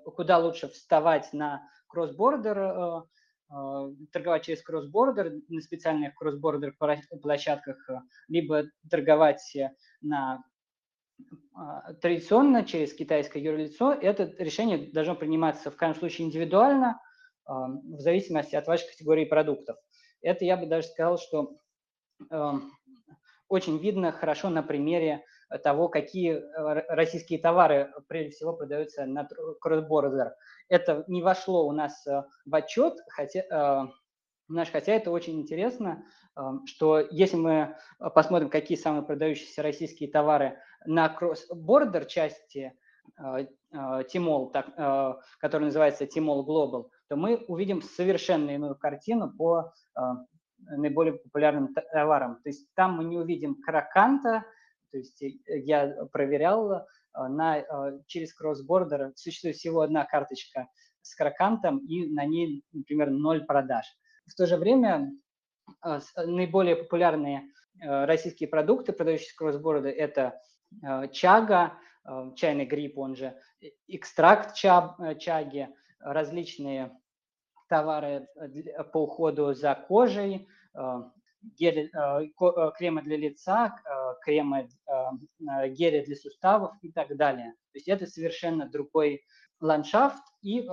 [0.05, 3.05] куда лучше вставать на кроссбордер,
[4.13, 6.77] торговать через кроссбордер на специальных кроссбордер
[7.23, 7.77] площадках,
[8.27, 9.57] либо торговать
[10.01, 10.39] на а,
[12.01, 17.01] традиционно через китайское юрлицо это решение должно приниматься в каждом случае индивидуально,
[17.45, 19.77] а, в зависимости от вашей категории продуктов.
[20.21, 21.57] Это я бы даже сказал, что
[22.31, 22.61] а,
[23.49, 25.25] очень видно хорошо на примере
[25.63, 26.43] того, какие
[26.93, 29.29] российские товары прежде всего продаются на
[29.61, 30.35] кросс-бордер.
[30.69, 33.89] Это не вошло у нас в отчет, хотя
[34.49, 36.05] Знаешь, хотя это очень интересно,
[36.67, 37.77] что если мы
[38.15, 42.73] посмотрим, какие самые продающиеся российские товары на кросс-бордер части
[44.09, 44.53] Тимол,
[45.41, 49.73] который называется Тимол Global, то мы увидим совершенно иную картину по
[50.59, 52.41] наиболее популярным товарам.
[52.43, 54.45] То есть там мы не увидим краканта,
[54.91, 57.63] то есть э, я проверял, на,
[58.07, 60.69] через кросс-бордер существует всего одна карточка
[61.03, 63.87] с кракантом, и на ней, например, ноль продаж.
[64.27, 65.13] В то же время
[65.81, 70.41] а, наиболее популярные э, российские продукты, продающиеся кросс-борда, это
[70.83, 73.39] э, чага, э, чайный гриб, он же
[73.89, 75.69] экстракт чаги,
[76.01, 76.97] различные
[77.69, 78.29] товары
[78.93, 80.47] по уходу за кожей,
[81.59, 81.91] гели,
[82.77, 83.75] кремы для лица,
[84.23, 84.69] кремы,
[85.41, 87.55] гели для суставов и так далее.
[87.73, 89.25] То есть это совершенно другой
[89.59, 90.69] ландшафт, и,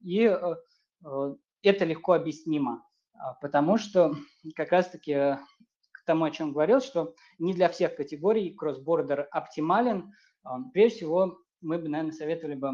[0.00, 0.40] и
[1.62, 4.14] это легко объяснимо, а, потому что
[4.54, 5.36] как раз-таки э,
[5.92, 10.12] к тому, о чем говорил, что не для всех категорий кросс-бордер оптимален.
[10.44, 12.70] А, прежде всего, мы бы, наверное, советовали бы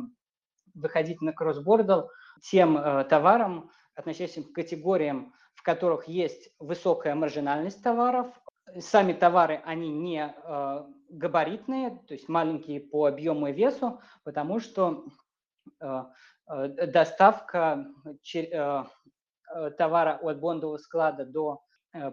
[0.75, 2.07] выходить на кросс-бордер
[2.42, 8.27] тем э, товарам, относящимся к категориям, в которых есть высокая маржинальность товаров.
[8.81, 15.07] Сами товары, они не э, габаритные, то есть маленькие по объему и весу, потому что
[16.46, 17.87] доставка
[18.24, 21.62] э, э, товара от бондового склада до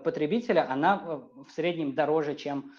[0.04, 2.72] потребителя, она в среднем дороже, чем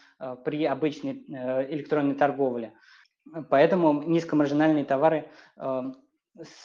[0.45, 1.25] при обычной
[1.69, 2.75] электронной торговле.
[3.51, 5.29] Поэтому низкомаржинальные товары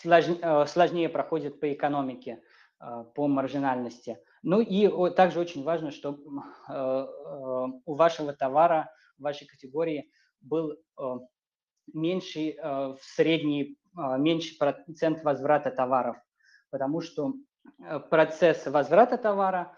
[0.05, 2.43] сложнее проходят по экономике,
[3.15, 4.19] по маржинальности.
[4.43, 6.21] Ну и также очень важно, чтобы
[6.67, 10.77] у вашего товара, вашей категории был
[11.95, 16.17] меньший в средний меньше процент возврата товаров,
[16.69, 17.33] потому что
[18.09, 19.75] процесс возврата товара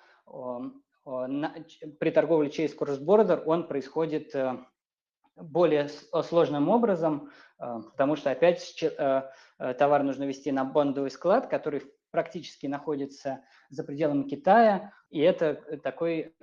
[1.05, 4.35] при торговле через кросс-бордер, он происходит
[5.35, 8.83] более сложным образом, потому что опять
[9.57, 16.35] товар нужно вести на бондовый склад, который практически находится за пределами Китая, и это такой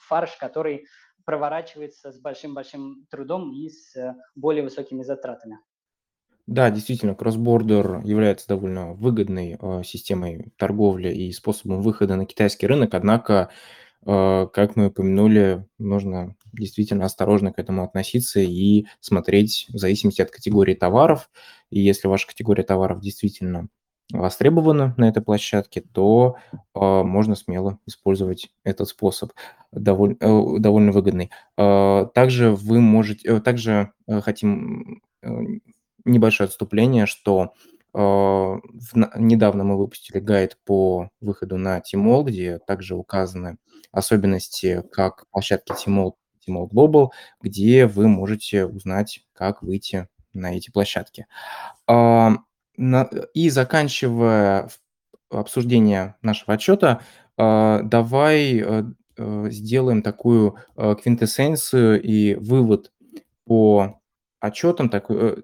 [0.00, 0.86] фарш, который
[1.24, 5.58] проворачивается с большим-большим трудом и с более высокими затратами.
[6.46, 12.92] Да, действительно, кроссбордер является довольно выгодной э, системой торговли и способом выхода на китайский рынок,
[12.92, 13.48] однако,
[14.06, 20.30] э, как мы упомянули, нужно действительно осторожно к этому относиться и смотреть в зависимости от
[20.30, 21.30] категории товаров.
[21.70, 23.68] И если ваша категория товаров действительно
[24.12, 29.32] востребована на этой площадке, то э, можно смело использовать этот способ,
[29.72, 31.30] довольно, э, довольно выгодный.
[31.56, 35.28] Э, также вы можете, э, также э, хотим э,
[36.04, 37.54] небольшое отступление, что
[37.92, 38.60] э, в,
[39.16, 43.56] недавно мы выпустили гайд по выходу на Тимол, где также указаны
[43.92, 47.08] особенности как площадки Тимол, Тимол Global,
[47.40, 51.26] где вы можете узнать, как выйти на эти площадки.
[51.88, 52.30] Э,
[52.76, 53.02] на,
[53.34, 54.68] и заканчивая
[55.30, 57.00] обсуждение нашего отчета,
[57.36, 58.84] э, давай э,
[59.50, 62.92] сделаем такую э, квинтэссенцию и вывод
[63.44, 64.00] по
[64.46, 65.36] отчетом, так, э,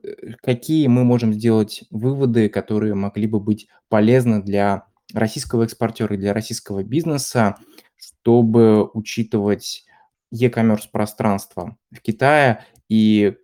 [0.42, 6.84] какие мы можем сделать выводы, которые могли бы быть полезны для российского экспортера для российского
[6.84, 7.56] бизнеса,
[7.96, 9.84] чтобы учитывать
[10.30, 13.36] e-commerce пространство в Китае и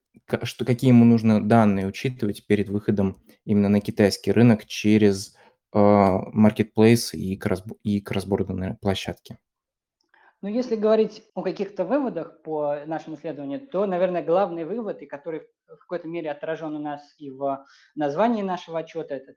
[0.42, 5.34] что, какие ему нужно данные учитывать перед выходом именно на китайский рынок через
[5.72, 9.38] э, marketplace и, кросс, и кроссбордерные площадки.
[10.46, 15.40] Ну, если говорить о каких-то выводах по нашему исследованию, то, наверное, главный вывод, и который
[15.66, 19.34] в какой-то мере отражен у нас и в названии нашего отчета, это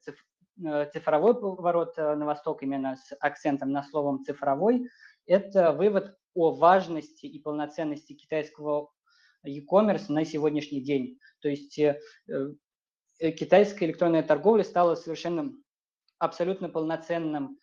[0.63, 4.87] э, цифровой поворот э, на восток, именно с акцентом на словом «цифровой»,
[5.25, 8.91] это вывод о важности и полноценности китайского
[9.41, 11.17] e-commerce на сегодняшний день.
[11.41, 11.99] То есть э,
[13.17, 15.53] китайская электронная торговля стала совершенно
[16.19, 17.57] абсолютно полноценным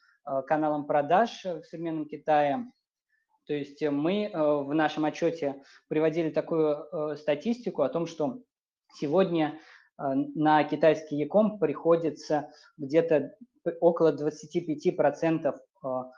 [0.48, 2.66] каналом продаж в современном Китае,
[3.46, 8.40] то есть э, мы э, в нашем отчете приводили такую э, статистику о том, что
[8.94, 9.58] сегодня
[9.98, 13.34] на китайский Яком приходится где-то
[13.80, 15.58] около 25%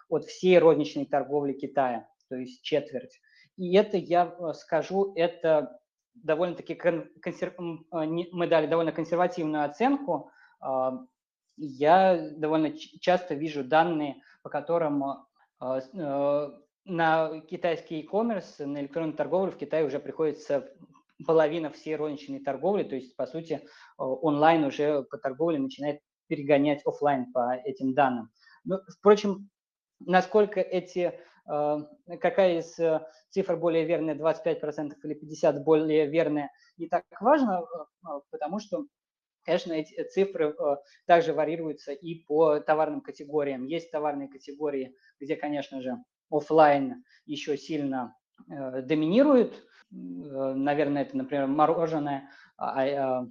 [0.08, 3.20] от всей розничной торговли Китая, то есть четверть.
[3.56, 5.78] И это, я скажу, это
[6.14, 7.54] довольно-таки консер...
[7.56, 10.32] мы дали довольно консервативную оценку.
[11.56, 15.04] Я довольно часто вижу данные, по которым
[16.88, 20.68] на китайский e-commerce, на электронную торговлю в Китае уже приходится
[21.26, 23.60] половина всей розничной торговли, то есть, по сути,
[23.96, 28.30] онлайн уже по торговле начинает перегонять офлайн по этим данным.
[28.64, 29.50] Но, впрочем,
[30.00, 31.18] насколько эти,
[31.50, 31.76] э,
[32.20, 38.06] какая из э, цифр более верная, 25% или 50% более верная, не так важно, э,
[38.30, 38.86] потому что
[39.44, 40.54] Конечно, эти цифры
[41.06, 43.64] также вариируются и по товарным категориям.
[43.64, 45.96] Есть товарные категории, где, конечно же,
[46.30, 48.16] офлайн еще сильно
[48.50, 49.54] э, доминирует.
[49.92, 53.26] Э, наверное, это, например, мороженое а, а,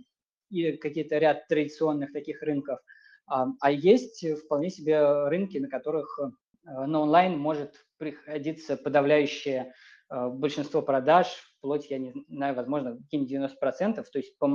[0.49, 2.79] и какие-то ряд традиционных таких рынков.
[3.25, 9.73] А, а есть вполне себе рынки, на которых э, на онлайн может приходиться подавляющее
[10.10, 13.95] большинство продаж, вплоть, я не знаю, возможно, какие-нибудь 90%.
[13.95, 14.47] То есть по,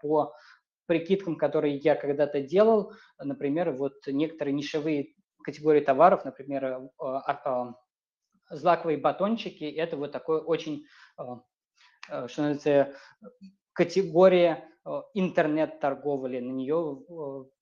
[0.00, 0.32] по
[0.86, 5.14] прикидкам, которые я когда-то делал, например, вот некоторые нишевые
[5.46, 7.74] категории товаров, например, э, а, а,
[8.50, 10.84] злаковые батончики, это вот такой очень,
[11.18, 11.22] э,
[12.10, 12.94] э, что называется,
[13.72, 14.68] категория
[15.14, 16.38] интернет-торговли.
[16.38, 17.02] На нее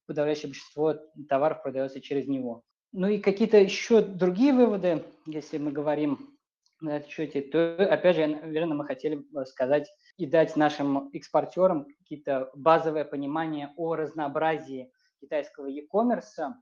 [0.06, 0.94] подавляющее большинство
[1.28, 2.62] товаров продается через него.
[2.92, 6.38] Ну и какие-то еще другие выводы, если мы говорим
[6.80, 12.50] на этом счете, то, опять же, наверное, мы хотели сказать и дать нашим экспортерам какие-то
[12.54, 16.52] базовое понимание о разнообразии китайского e-commerce,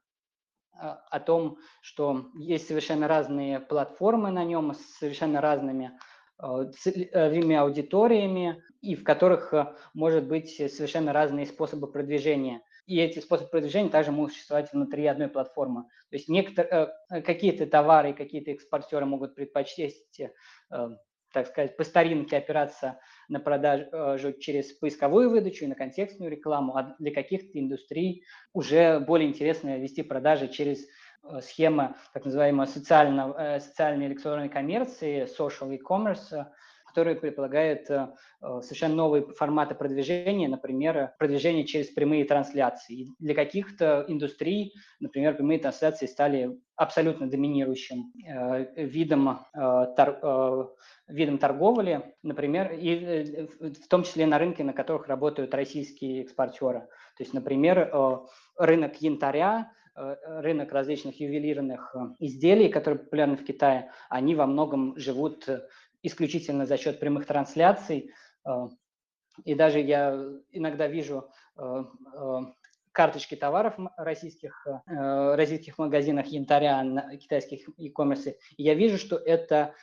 [0.78, 5.92] о том, что есть совершенно разные платформы на нем с совершенно разными
[6.42, 12.62] э, целевыми аудиториями, и в которых э, может быть совершенно разные способы продвижения.
[12.86, 15.84] И эти способы продвижения также могут существовать внутри одной платформы.
[16.10, 20.20] То есть некоторые, э, какие-то товары, какие-то экспортеры могут предпочесть
[21.32, 26.94] так сказать, по старинке опираться на продажу через поисковую выдачу и на контекстную рекламу, а
[26.98, 30.86] для каких-то индустрий уже более интересно вести продажи через
[31.22, 36.46] э, схемы так называемой социального, э, социальной электронной коммерции, social e-commerce,
[36.92, 37.86] который предполагает
[38.40, 43.08] совершенно новые форматы продвижения, например, продвижение через прямые трансляции.
[43.18, 48.12] Для каких-то индустрий, например, прямые трансляции стали абсолютно доминирующим
[48.76, 49.40] видом,
[51.08, 56.80] видом торговли, например, и в том числе на рынке, на которых работают российские экспортеры.
[57.16, 57.90] То есть, например,
[58.58, 64.96] рынок янтаря Э, рынок различных ювелирных э, изделий, которые популярны в Китае, они во многом
[64.96, 65.68] живут э,
[66.02, 68.12] исключительно за счет прямых трансляций.
[69.44, 71.28] И даже я иногда вижу
[72.92, 78.34] карточки товаров российских, российских магазинах янтаря на китайских e-commerce.
[78.58, 79.74] Я вижу, что это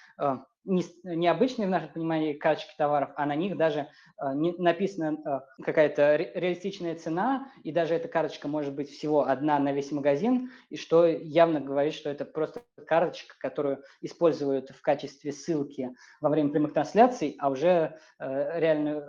[0.65, 3.79] не, необычные в нашем понимании карточки товаров, а на них даже
[4.21, 9.59] э, не, написана какая-то ре, реалистичная цена, и даже эта карточка может быть всего одна
[9.59, 15.31] на весь магазин, и что явно говорит, что это просто карточка, которую используют в качестве
[15.31, 19.03] ссылки во время прямых трансляций, а уже э, реально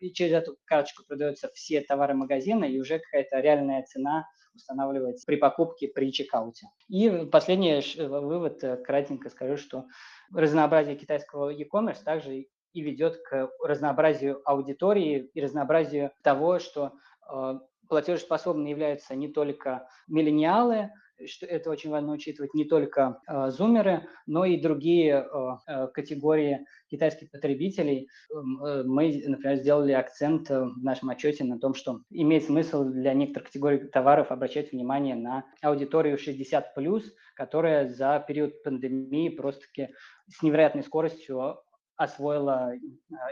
[0.00, 4.26] э, через эту карточку продаются все товары магазина, и уже какая-то реальная цена
[4.58, 6.66] устанавливается при покупке, при чекауте.
[6.88, 9.86] И последний вывод, э, кратенько скажу, что
[10.32, 16.92] разнообразие китайского e-commerce также и ведет к разнообразию аудитории и разнообразию того, что
[17.30, 20.90] э, платежеспособны являются не только миллениалы,
[21.26, 26.66] что это очень важно учитывать не только э, зумеры, но и другие э, э категории
[26.90, 28.08] китайских потребителей.
[28.32, 32.84] Эм, э, мы, например, сделали акцент э, в нашем отчете на том, что имеет смысл
[32.84, 37.02] для некоторых категорий товаров обращать внимание на аудиторию 60+,
[37.34, 39.88] которая за период пандемии просто-таки
[40.28, 41.58] с невероятной скоростью
[41.96, 42.78] освоила э,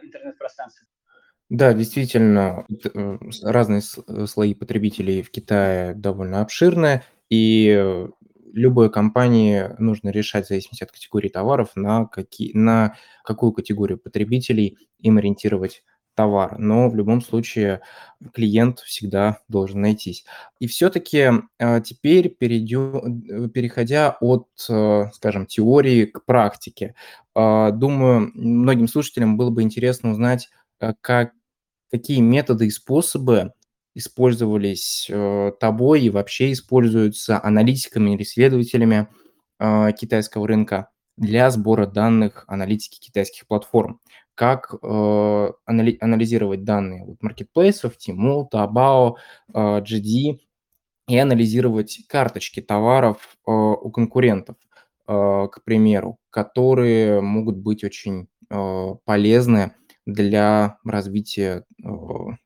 [0.03, 0.87] интернет-пространство.
[1.49, 2.67] Да, действительно,
[3.43, 8.07] разные слои потребителей в Китае довольно обширные, и
[8.53, 14.79] любой компании нужно решать в зависимости от категории товаров, на, какие, на какую категорию потребителей
[14.99, 15.83] им ориентировать
[16.17, 17.83] товар, но в любом случае
[18.33, 20.25] клиент всегда должен найтись.
[20.59, 26.95] И все-таки э, теперь перейдем, переходя от, э, скажем, теории к практике,
[27.35, 30.49] э, думаю, многим слушателям было бы интересно узнать,
[31.01, 31.33] как,
[31.91, 33.53] какие методы и способы
[33.97, 39.09] использовались э, тобой и вообще используются аналитиками или исследователями
[39.59, 44.01] э, китайского рынка для сбора данных аналитики китайских платформ.
[44.35, 49.15] Как э, анали- анализировать данные вот, маркетплейсов, Tmall, Taobao,
[49.55, 50.41] э, GD
[51.09, 53.17] и анализировать карточки товаров
[53.47, 54.57] э, у конкурентов,
[55.09, 59.73] э, к примеру, которые могут быть очень э, полезны
[60.07, 61.89] для развития э,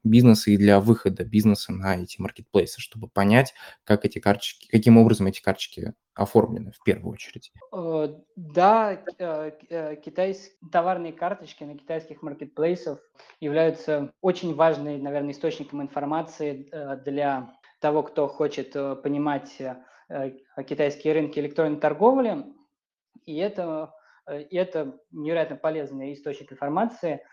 [0.03, 3.55] бизнеса и для выхода бизнеса на эти маркетплейсы, чтобы понять,
[3.85, 7.53] как эти карточки, каким образом эти карточки оформлены в первую очередь.
[7.73, 12.99] Э, да, э, китайские товарные карточки на китайских маркетплейсах
[13.41, 16.71] являются очень важным, наверное, источником информации
[17.05, 19.57] для того, кто хочет понимать
[20.67, 22.45] китайские рынки электронной торговли.
[23.27, 23.95] И это,
[24.29, 27.21] и это невероятно полезный источник информации–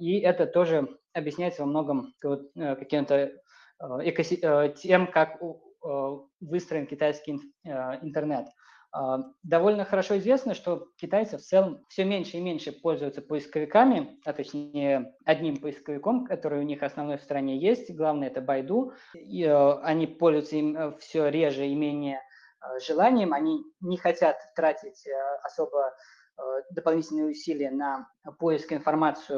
[0.00, 3.32] и это тоже объясняется во многом э, каким-то
[3.80, 5.40] э, тем, как
[6.40, 7.70] выстроен китайский э,
[8.02, 8.46] интернет.
[8.92, 14.32] А, довольно хорошо известно, что китайцы в целом все меньше и меньше пользуются поисковиками, а
[14.32, 17.94] точнее одним поисковиком, который у них основной в стране есть.
[17.94, 18.92] Главное это Байду.
[19.14, 22.20] И они пользуются им все реже и менее
[22.84, 23.32] желанием.
[23.32, 25.06] Они не хотят тратить
[25.44, 25.92] особо Э,
[26.70, 29.36] дополнительные усилия на поиск информации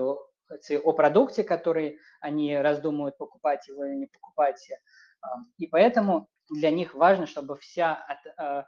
[0.78, 4.68] о продукте, который они раздумывают, покупать его или не покупать.
[4.70, 5.26] Э,
[5.58, 8.04] и поэтому для них важно, чтобы вся
[8.38, 8.62] э,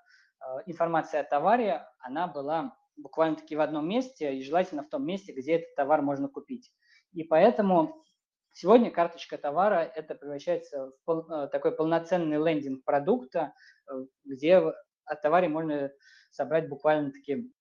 [0.67, 5.57] информация о товаре, она была буквально-таки в одном месте, и желательно в том месте, где
[5.57, 6.73] этот товар можно купить.
[7.13, 8.05] И поэтому
[8.53, 13.53] сегодня карточка товара– это превращается в такой полноценный лендинг продукта,
[14.25, 15.91] где о товаре можно
[16.31, 17.53] собрать буквально-таки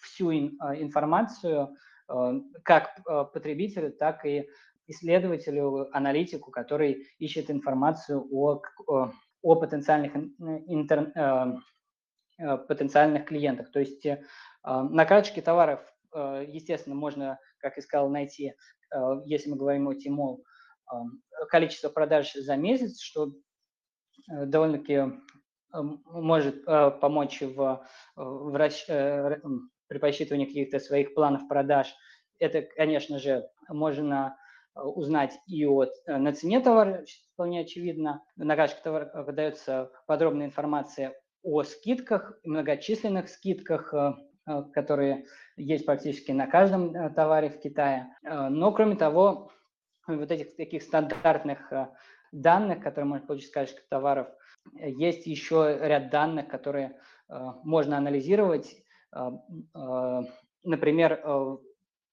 [0.00, 1.76] всю а, информацию
[2.08, 2.34] а,
[2.64, 4.48] как а, потребителю, так и
[4.86, 8.60] исследователю, аналитику, который ищет информацию о,
[9.42, 11.12] о потенциальных, интер,
[12.66, 13.70] потенциальных клиентах.
[13.70, 14.04] То есть
[14.64, 15.80] на карточке товаров,
[16.12, 18.54] естественно, можно, как и сказал, найти,
[19.26, 20.44] если мы говорим о Тимол,
[21.50, 23.30] количество продаж за месяц, что
[24.26, 25.20] довольно-таки
[25.72, 27.86] может помочь в,
[28.16, 28.56] в
[29.90, 31.92] при посчитывании каких-то своих планов продаж.
[32.38, 34.36] Это, конечно же, можно
[34.76, 38.22] э, узнать и от, э, на цене товара, вполне очевидно.
[38.36, 44.12] На карточке товара выдается подробная информация о скидках, многочисленных скидках, э,
[44.72, 45.26] которые
[45.56, 48.16] есть практически на каждом товаре в Китае.
[48.22, 49.52] Но, кроме того,
[50.08, 51.72] вот этих таких стандартных
[52.32, 54.28] данных, которые можно получить с карточных товаров,
[54.74, 58.74] есть еще ряд данных, которые можно анализировать.
[60.62, 61.58] Например,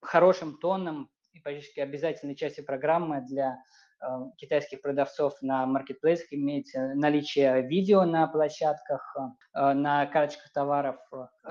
[0.01, 3.57] хорошим тоном и практически обязательной частью программы для
[4.01, 4.05] э,
[4.37, 9.15] китайских продавцов на маркетплейсах иметь наличие видео на площадках,
[9.53, 10.97] э, на карточках товаров.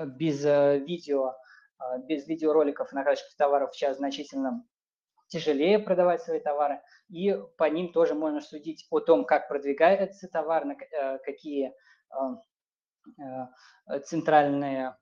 [0.05, 1.35] Без э, видео,
[2.07, 4.65] без видеороликов на карточках товаров сейчас значительно
[5.27, 10.63] тяжелее продавать свои товары, и по ним тоже можно судить о том, как продвигается товар,
[10.63, 10.75] на
[11.19, 11.73] какие
[14.05, 14.95] центральные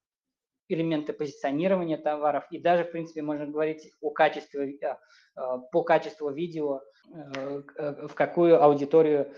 [0.68, 4.96] элементы позиционирования товаров, и даже, в принципе, можно говорить о качестве, э,
[5.38, 5.42] э,
[5.72, 6.82] по качеству видео,
[7.14, 9.32] э, в какую аудиторию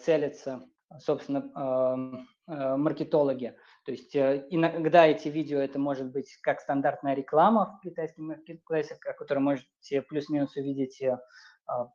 [0.00, 0.62] целятся,
[0.98, 3.56] собственно, маркетологи.
[3.84, 9.44] То есть иногда эти видео это может быть как стандартная реклама в китайских маркетплейсах, которую
[9.44, 11.02] можете плюс-минус увидеть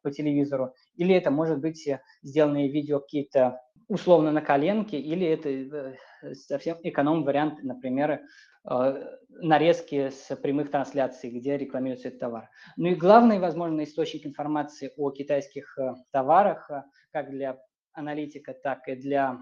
[0.04, 1.90] по телевизору, или это может быть
[2.22, 5.96] сделанные видео какие-то условно на коленке, или это
[6.34, 8.22] совсем эконом-вариант, например,
[8.70, 12.50] Э, нарезки с прямых трансляций, где рекламируется этот товар.
[12.78, 17.58] Ну и главный, возможно, источник информации о китайских э, товарах, э, как для
[17.94, 19.40] аналитика, так и для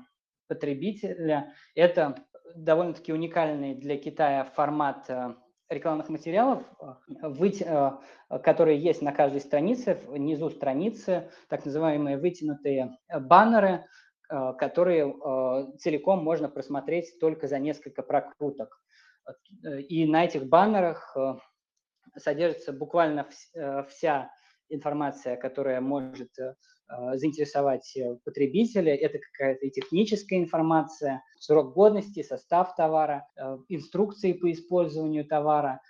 [0.48, 2.16] потребителя, это
[2.56, 5.08] довольно-таки уникальный для Китая формат
[5.70, 6.64] рекламных материалов,
[8.44, 13.86] которые есть на каждой странице, внизу страницы, так называемые вытянутые баннеры,
[14.28, 15.16] которые
[15.80, 18.80] целиком можно просмотреть только за несколько прокруток.
[19.90, 21.36] И на этих баннерах э,
[22.18, 24.32] содержится буквально э, вся
[24.70, 26.54] информация, которая может э,
[27.16, 28.96] заинтересовать потребителя.
[28.96, 33.28] Это какая-то и техническая информация, срок годности, состав товара,
[33.68, 35.82] инструкции по использованию товара.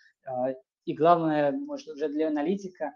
[0.85, 2.93] И главное, может, уже для аналитика,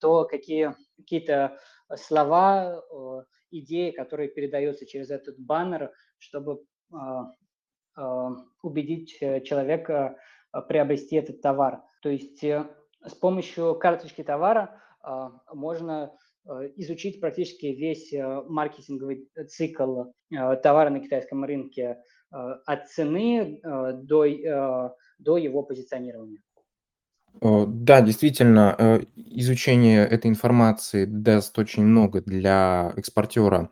[0.00, 1.56] то какие какие-то
[1.94, 2.82] слова,
[3.52, 6.64] идеи, которые передаются через этот баннер, чтобы
[7.96, 8.28] Э,
[8.62, 10.16] убедить э, человека
[10.52, 11.82] э, приобрести этот товар.
[12.02, 14.80] То есть с помощью карточки товара
[15.52, 16.12] можно
[16.76, 18.12] изучить практически весь
[18.48, 20.04] маркетинговый цикл
[20.62, 21.98] товара на китайском рынке
[22.30, 26.40] от цены до, до его позиционирования.
[27.40, 33.70] Да, действительно, изучение этой информации даст очень много для экспортера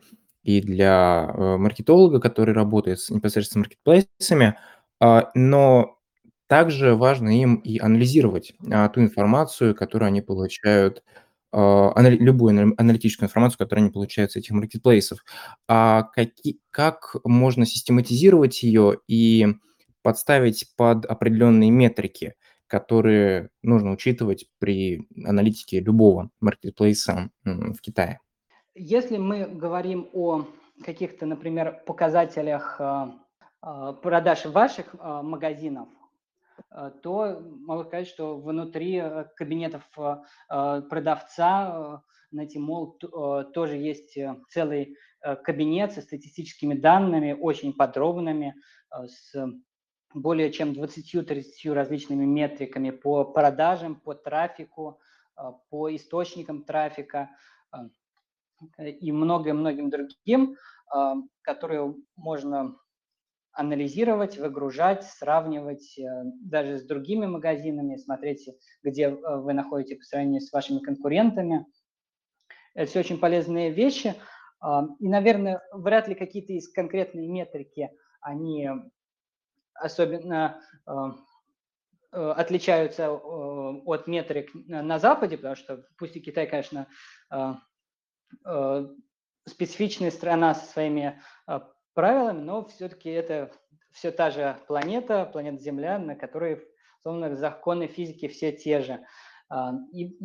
[0.48, 4.58] и для э, маркетолога, который работает с, непосредственно с маркетплейсами,
[4.98, 5.97] а, но
[6.48, 11.04] также важно им и анализировать а, ту информацию, которую они получают,
[11.52, 15.24] а, любую аналитическую информацию, которую они получают с этих маркетплейсов.
[15.68, 19.46] А каки, как можно систематизировать ее и
[20.02, 22.34] подставить под определенные метрики,
[22.66, 28.20] которые нужно учитывать при аналитике любого маркетплейса в Китае?
[28.74, 30.46] Если мы говорим о
[30.84, 33.06] каких-то, например, показателях э,
[33.62, 35.88] э, продаж ваших э, магазинов,
[37.02, 39.02] то могу сказать, что внутри
[39.36, 39.88] кабинетов
[40.48, 42.98] продавца на Тимол
[43.54, 44.18] тоже есть
[44.50, 44.96] целый
[45.44, 48.54] кабинет со статистическими данными, очень подробными,
[48.90, 49.34] с
[50.14, 55.00] более чем 20-30 различными метриками по продажам, по трафику,
[55.70, 57.30] по источникам трафика,
[58.78, 60.56] и многим-многим другим,
[61.42, 62.76] которые можно
[63.58, 66.04] анализировать, выгружать, сравнивать э,
[66.40, 68.48] даже с другими магазинами, смотреть,
[68.84, 71.66] где э, вы находитесь по сравнению с вашими конкурентами.
[72.74, 74.14] Это все очень полезные вещи.
[74.60, 77.90] А, и, наверное, вряд ли какие-то из конкретные метрики,
[78.20, 78.70] они
[79.74, 80.92] особенно э,
[82.12, 86.86] отличаются от метрик на Западе, потому что пусть и Китай, конечно,
[89.46, 91.20] специфичная страна со своими
[91.98, 93.50] правилами, но все-таки это
[93.90, 96.64] все та же планета, планета Земля, на которой,
[97.02, 99.04] словно законы физики все те же.
[99.48, 100.16] А, и,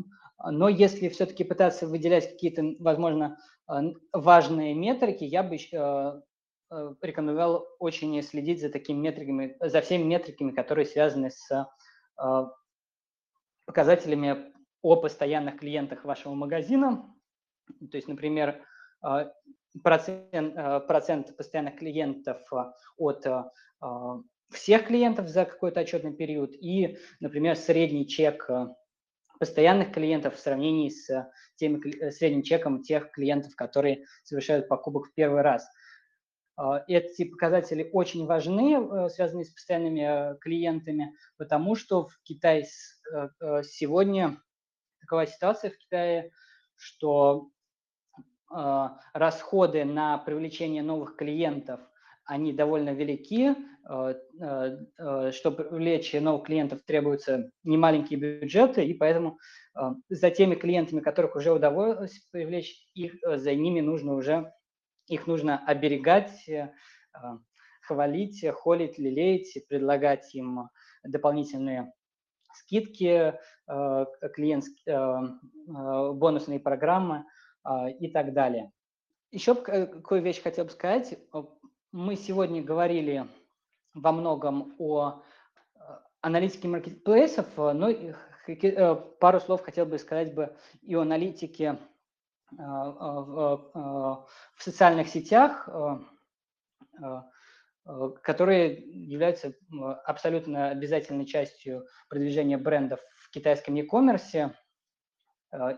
[0.52, 3.74] но если все-таки пытаться выделять какие-то, возможно, э,
[4.12, 5.58] важные метрики, я бы
[7.02, 11.68] рекомендовал очень следить за такими метриками, за всеми метриками, которые связаны с
[13.66, 14.54] показателями
[14.84, 17.12] о постоянных клиентах вашего магазина,
[17.80, 18.64] то есть, например,
[19.02, 19.32] а,
[19.82, 23.26] процент, а, процент постоянных клиентов а, от
[24.52, 28.50] всех клиентов за какой-то отчетный период и, например, средний чек
[29.40, 35.42] постоянных клиентов в сравнении с тем средним чеком тех клиентов, которые совершают покупок в первый
[35.42, 35.68] раз.
[36.88, 42.68] Эти показатели очень важны, связанные с постоянными клиентами, потому что в Китае
[43.64, 44.38] сегодня
[45.02, 46.32] такова ситуация в Китае,
[46.76, 47.50] что
[49.14, 51.80] расходы на привлечение новых клиентов–
[52.26, 53.56] они довольно велики.
[53.90, 59.40] Э, э, чтобы привлечь новых клиентов, требуются немаленькие бюджеты, и поэтому
[60.08, 64.54] за теми клиентами, которых уже удалось привлечь, их, за ними нужно уже,
[65.08, 66.48] их нужно оберегать,
[67.82, 70.70] хвалить, холить, лелеять, предлагать им
[71.04, 71.92] дополнительные
[72.54, 73.34] скидки,
[73.66, 74.66] клиент,
[75.66, 77.26] бонусные программы
[78.00, 78.72] и так далее.
[79.32, 81.18] Еще какую вещь хотел бы сказать.
[81.92, 83.28] Мы сегодня говорили
[83.94, 85.22] во многом о
[85.76, 85.80] э,
[86.22, 91.80] аналитике маркетплейсов, но э, пару слов хотел бы сказать бы и о аналитике
[92.52, 95.68] э, в социальных сетях,
[98.22, 99.54] которые являются
[100.06, 104.54] абсолютно обязательной частью продвижения брендов в китайском e-commerce.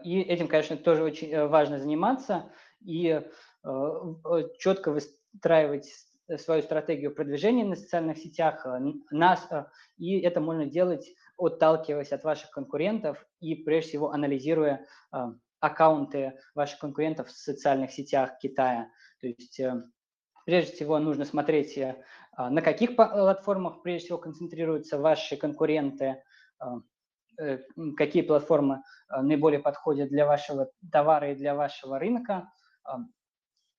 [0.04, 2.50] И этим, конечно, тоже очень важно заниматься
[2.82, 3.22] и
[4.60, 5.90] четко выстраивать
[6.38, 8.80] свою стратегию продвижения на социальных сетях, э,
[9.12, 9.66] нас, э,
[9.98, 15.18] и это можно делать, отталкиваясь от ваших конкурентов и, прежде всего, анализируя э,
[15.60, 18.90] аккаунты ваших конкурентов в социальных сетях Китая.
[19.22, 19.60] То есть,
[20.46, 21.80] прежде всего, нужно смотреть,
[22.38, 26.22] на каких платформах, прежде всего, концентрируются ваши конкуренты,
[27.98, 32.50] какие платформы наиболее подходят для вашего товара и для вашего рынка,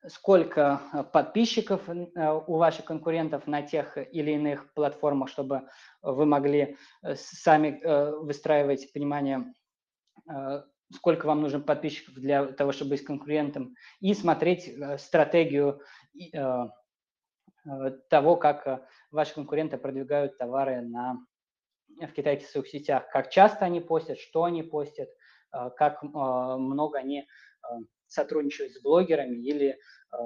[0.09, 2.05] сколько э, подписчиков э,
[2.47, 5.69] у ваших конкурентов на тех или иных платформах, чтобы
[6.03, 7.81] вы могли э, сами
[8.25, 9.53] выстраивать понимание,
[10.93, 15.81] сколько вам нужен подписчиков для того, чтобы быть конкурентом, и смотреть стратегию
[18.09, 21.19] того, как ваши конкуренты продвигают товары на,
[22.01, 25.09] в китайских соцсетях, как часто они постят, что они постят,
[25.77, 27.27] как много они
[28.09, 29.77] сотрудничают с блогерами или
[30.13, 30.17] э,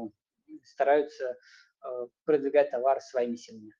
[0.64, 1.36] стараются
[1.82, 3.74] э, продвигать товар своими силами.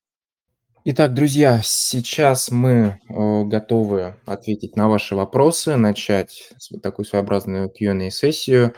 [0.85, 8.75] Итак, друзья, сейчас мы э, готовы ответить на ваши вопросы, начать такую своеобразную Q&A-сессию.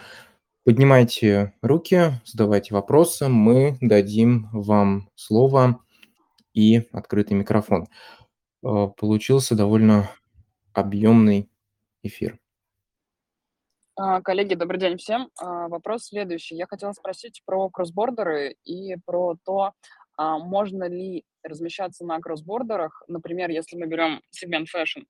[0.65, 5.81] Поднимайте руки, задавайте вопросы, мы дадим вам слово
[6.53, 7.87] и открытый микрофон.
[8.63, 10.09] Получился довольно
[10.73, 11.51] объемный
[12.05, 12.39] эфир.
[13.97, 15.31] А, коллеги, добрый день всем.
[15.37, 16.55] А, вопрос следующий.
[16.55, 19.73] Я хотела спросить про кроссбордеры и про то,
[20.17, 23.03] а, можно ли размещаться на кроссбордерах.
[23.09, 25.01] Например, если мы берем сегмент fashion.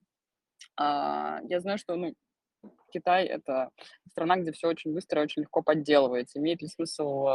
[0.79, 2.15] Я знаю, что ну,
[2.91, 3.69] Китай— это
[4.09, 6.39] страна, где все очень быстро и очень легко подделывается.
[6.39, 7.27] Имеет ли смысл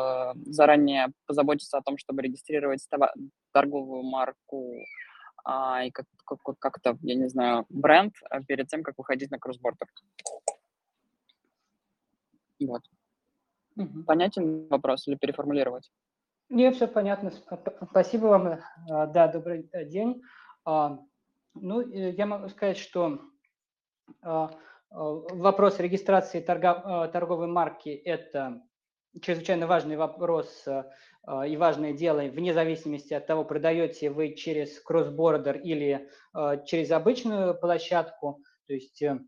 [0.47, 2.87] заранее позаботиться о том, чтобы регистрировать
[3.51, 4.73] торговую марку
[5.47, 5.91] и
[6.59, 8.13] как-то, я не знаю, бренд
[8.47, 9.87] перед тем, как выходить на кроссбордер?
[12.59, 12.81] Вот.
[13.77, 14.03] Угу.
[14.03, 15.91] Понятен вопрос или переформулировать?
[16.49, 17.31] Нет, все понятно.
[17.89, 18.59] Спасибо вам.
[18.89, 20.21] А, да, добрый э, день.
[20.65, 20.99] А,
[21.53, 23.21] ну, я могу сказать, что
[24.21, 24.51] а,
[24.89, 28.61] вопрос регистрации торговой марки– это
[29.21, 30.65] чрезвычайно важный вопрос
[31.45, 36.09] и важное дело, вне зависимости от того, продаете вы через кросс-бордер или
[36.65, 38.41] через обычную площадку.
[38.65, 39.19] То есть э,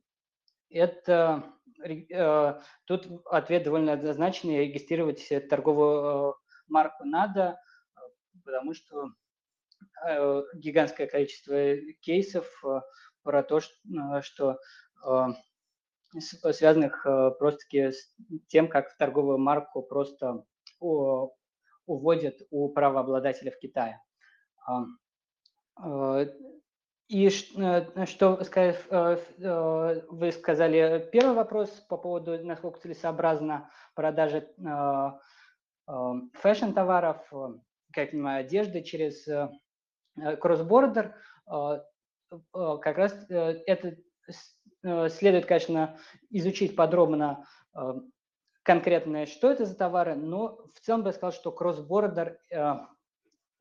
[0.70, 1.44] это
[1.86, 4.66] Э, тут ответ довольно однозначный.
[4.66, 6.34] Регистрировать торговую э,
[6.68, 7.60] марку надо,
[8.44, 9.10] потому что
[10.08, 12.48] э, гигантское количество кейсов
[13.24, 13.60] про то,
[14.22, 14.60] что
[16.18, 17.04] связанных
[17.38, 18.14] просто-таки с
[18.48, 20.46] тем, как торговую марку просто
[21.86, 24.02] уводят у правообладателя в Китае.
[27.10, 28.74] И э, что э,
[29.40, 34.48] э, вы сказали, первый вопрос по поводу, насколько целесообразно продажа
[35.88, 37.18] фэшн-товаров,
[37.92, 39.28] как я понимаю, одежды через
[40.40, 41.16] кросс-бордер,
[41.48, 43.98] как раз это
[44.82, 45.98] следует, конечно,
[46.30, 47.46] изучить подробно
[48.64, 52.40] конкретно, что это за товары, но в целом бы я сказал, что кросс-бордер,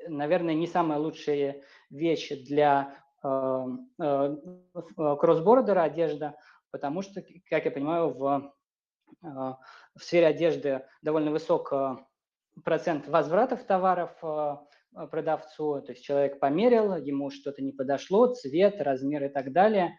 [0.07, 3.67] наверное, не самая лучшая вещь для Э,
[4.01, 4.37] э,
[4.75, 6.37] э, кроссбордера одежда,
[6.71, 8.53] потому что, как я понимаю, в,
[9.21, 11.73] в сфере одежды довольно высок
[12.65, 14.13] процент возвратов товаров
[15.11, 19.99] продавцу, то есть человек померил, ему что-то не подошло, цвет, размер и так далее,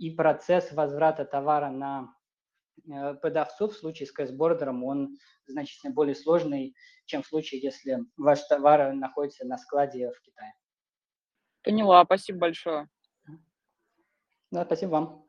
[0.00, 2.14] и процесс возврата товара на
[3.20, 6.74] продавцу в случае с кросс-бордером он значительно более сложный,
[7.04, 10.54] чем в случае, если ваш товар находится на складе в Китае.
[11.62, 12.88] Поняла, спасибо большое.
[14.50, 15.28] Да, спасибо вам.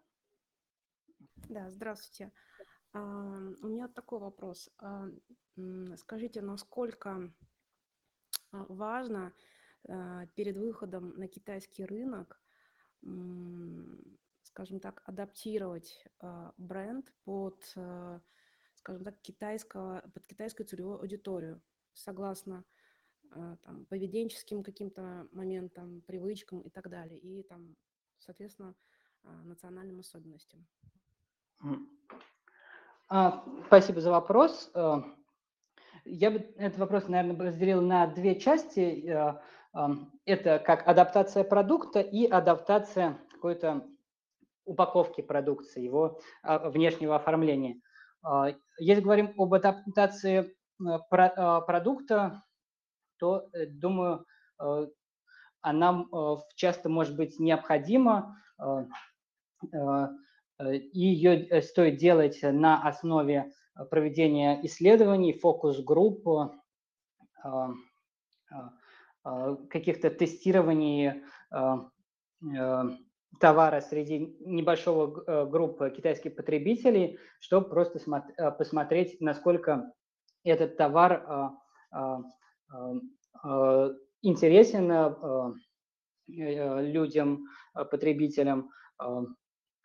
[1.49, 2.31] Да, здравствуйте.
[2.93, 4.69] А, у меня такой вопрос.
[4.77, 5.07] А,
[5.97, 7.29] скажите, насколько
[8.51, 9.33] а, важно
[10.35, 12.39] перед выходом на китайский рынок,
[14.51, 16.05] скажем так, адаптировать
[16.57, 17.63] бренд под,
[18.75, 21.61] скажем так, китайского, под китайскую целевую аудиторию,
[21.93, 22.63] согласно
[23.31, 27.75] там, поведенческим каким-то моментам, привычкам и так далее, и там,
[28.19, 28.75] соответственно,
[29.23, 30.67] национальным особенностям.
[33.13, 34.71] А, спасибо за вопрос.
[34.73, 35.01] Э,
[36.05, 39.05] я бы этот вопрос, наверное, разделил на две части.
[39.05, 39.41] Э,
[40.25, 43.85] это как адаптация продукта и адаптация какой-то
[44.65, 47.81] упаковки продукции, его а, внешнего оформления.
[48.23, 52.43] А, если говорим об адаптации э, продукта,
[53.17, 54.25] то, думаю,
[55.61, 56.05] она
[56.55, 58.35] часто может быть необходима
[60.61, 66.51] Э, и ее э, стоит делать на основе э, проведения исследований, фокус-групп,
[69.69, 71.23] каких-то тестирований
[73.39, 77.99] товара среди небольшого группы китайских потребителей, чтобы просто
[78.57, 79.91] посмотреть, насколько
[80.43, 81.53] этот товар
[84.21, 85.55] интересен
[86.27, 88.69] людям, потребителям,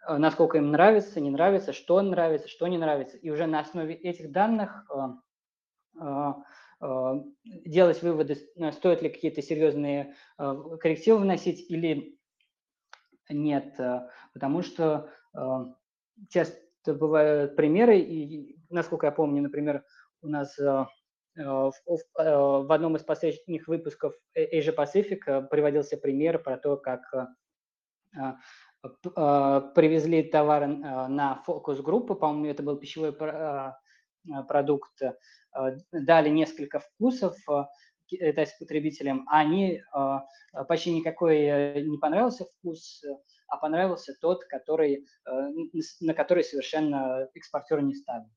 [0.06, 3.16] Э, насколько им нравится, не нравится, что нравится, что не нравится.
[3.16, 4.84] И уже на основе этих данных
[6.00, 6.32] э,
[6.80, 7.12] э,
[7.44, 8.36] делать выводы,
[8.72, 12.15] стоит ли какие-то серьезные коррективы вносить или
[13.28, 13.78] нет.
[14.32, 15.10] Потому что
[16.28, 19.84] часто бывают примеры, и, насколько я помню, например,
[20.22, 20.56] у нас
[21.36, 21.74] в,
[22.72, 27.02] одном из последних выпусков Asia Pacific приводился пример про то, как
[29.74, 33.12] привезли товар на фокус-группу, по-моему, это был пищевой
[34.48, 34.98] продукт,
[35.92, 37.36] дали несколько вкусов
[38.06, 39.82] китайским потребителям, они
[40.68, 43.02] почти никакой э, не понравился вкус,
[43.48, 45.30] а понравился тот, который, э,
[46.00, 48.28] на который совершенно экспортер не ставил.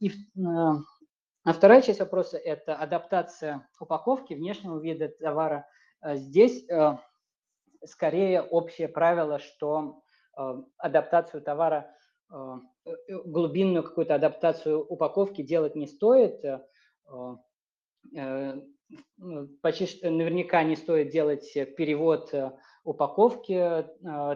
[0.00, 0.10] И
[1.44, 5.68] а вторая часть вопроса– это адаптация упаковки внешнего вида товара.
[6.02, 6.96] Здесь э,
[7.84, 10.02] скорее общее правило, что
[10.36, 11.94] э, адаптацию товара,
[12.30, 12.34] э,
[12.86, 12.90] э,
[13.24, 16.44] глубинную какую-то адаптацию упаковки делать не стоит.
[18.12, 22.32] Ну, почти наверняка не стоит делать перевод
[22.84, 23.84] упаковки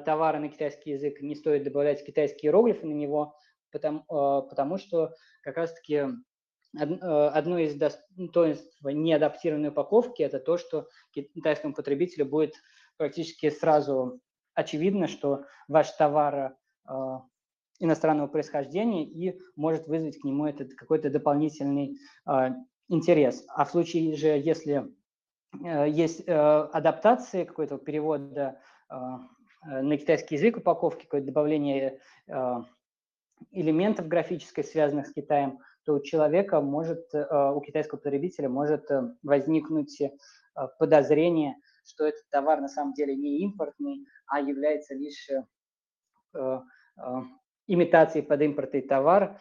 [0.04, 3.36] товара на китайский язык, не стоит добавлять китайские иероглифы на него,
[3.70, 6.06] потому, потому что как раз-таки
[6.76, 12.54] одно из достоинств неадаптированной упаковки– это то, что китайскому потребителю будет
[12.96, 14.20] практически сразу
[14.54, 16.56] очевидно, что ваш товар
[16.88, 16.92] э,
[17.78, 21.98] иностранного происхождения и может вызвать к нему этот какой-то дополнительный
[22.28, 22.50] э,
[22.90, 23.44] интерес.
[23.48, 24.84] А в случае же, если
[25.64, 28.60] э, есть э, адаптации, какой-то перевода
[28.90, 28.94] э,
[29.64, 32.00] на китайский язык упаковки, какое-то добавление
[33.52, 38.86] элементов графической, связанных с Китаем, то у человека может, у китайского потребителя может
[39.22, 40.00] возникнуть
[40.78, 45.28] подозрение, что этот товар на самом деле не импортный, а является лишь
[47.66, 49.40] имитацией под импортный товар,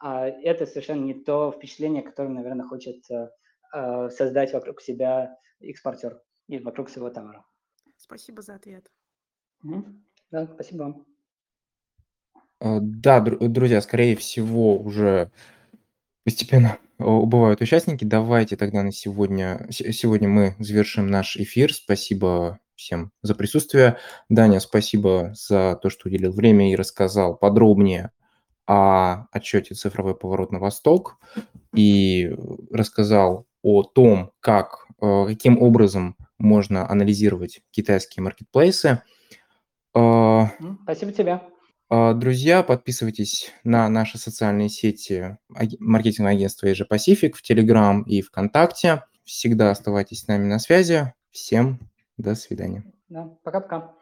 [0.00, 3.28] это совершенно не то впечатление, которое, наверное, хочет э,
[3.74, 7.44] э создать вокруг себя экспортер и вокруг своего товара.
[7.96, 8.90] Спасибо за ответ.
[10.30, 11.06] Да, спасибо вам.
[12.60, 15.30] Э, да, друзья, скорее всего, уже
[16.24, 18.04] Постепенно убывают участники.
[18.04, 21.72] Давайте тогда на сегодня сегодня мы завершим наш эфир.
[21.72, 23.96] Спасибо всем за присутствие.
[24.28, 28.10] Даня, спасибо за то, что уделил время и рассказал подробнее
[28.70, 31.18] о отчете «Цифровой поворот на восток»
[31.74, 32.32] и
[32.70, 39.02] рассказал о том, как, э, каким образом можно анализировать китайские маркетплейсы.
[39.96, 40.44] Э,
[40.84, 41.40] спасибо тебе.
[41.88, 45.36] А, друзья, подписывайтесь на наши социальные сети
[45.80, 49.02] маркетингового агентства Asia Pacific в Telegram и ВКонтакте.
[49.24, 51.12] Всегда оставайтесь с нами на связи.
[51.32, 51.80] Всем
[52.16, 52.84] до свидания.
[53.08, 53.94] Да, пока-пока.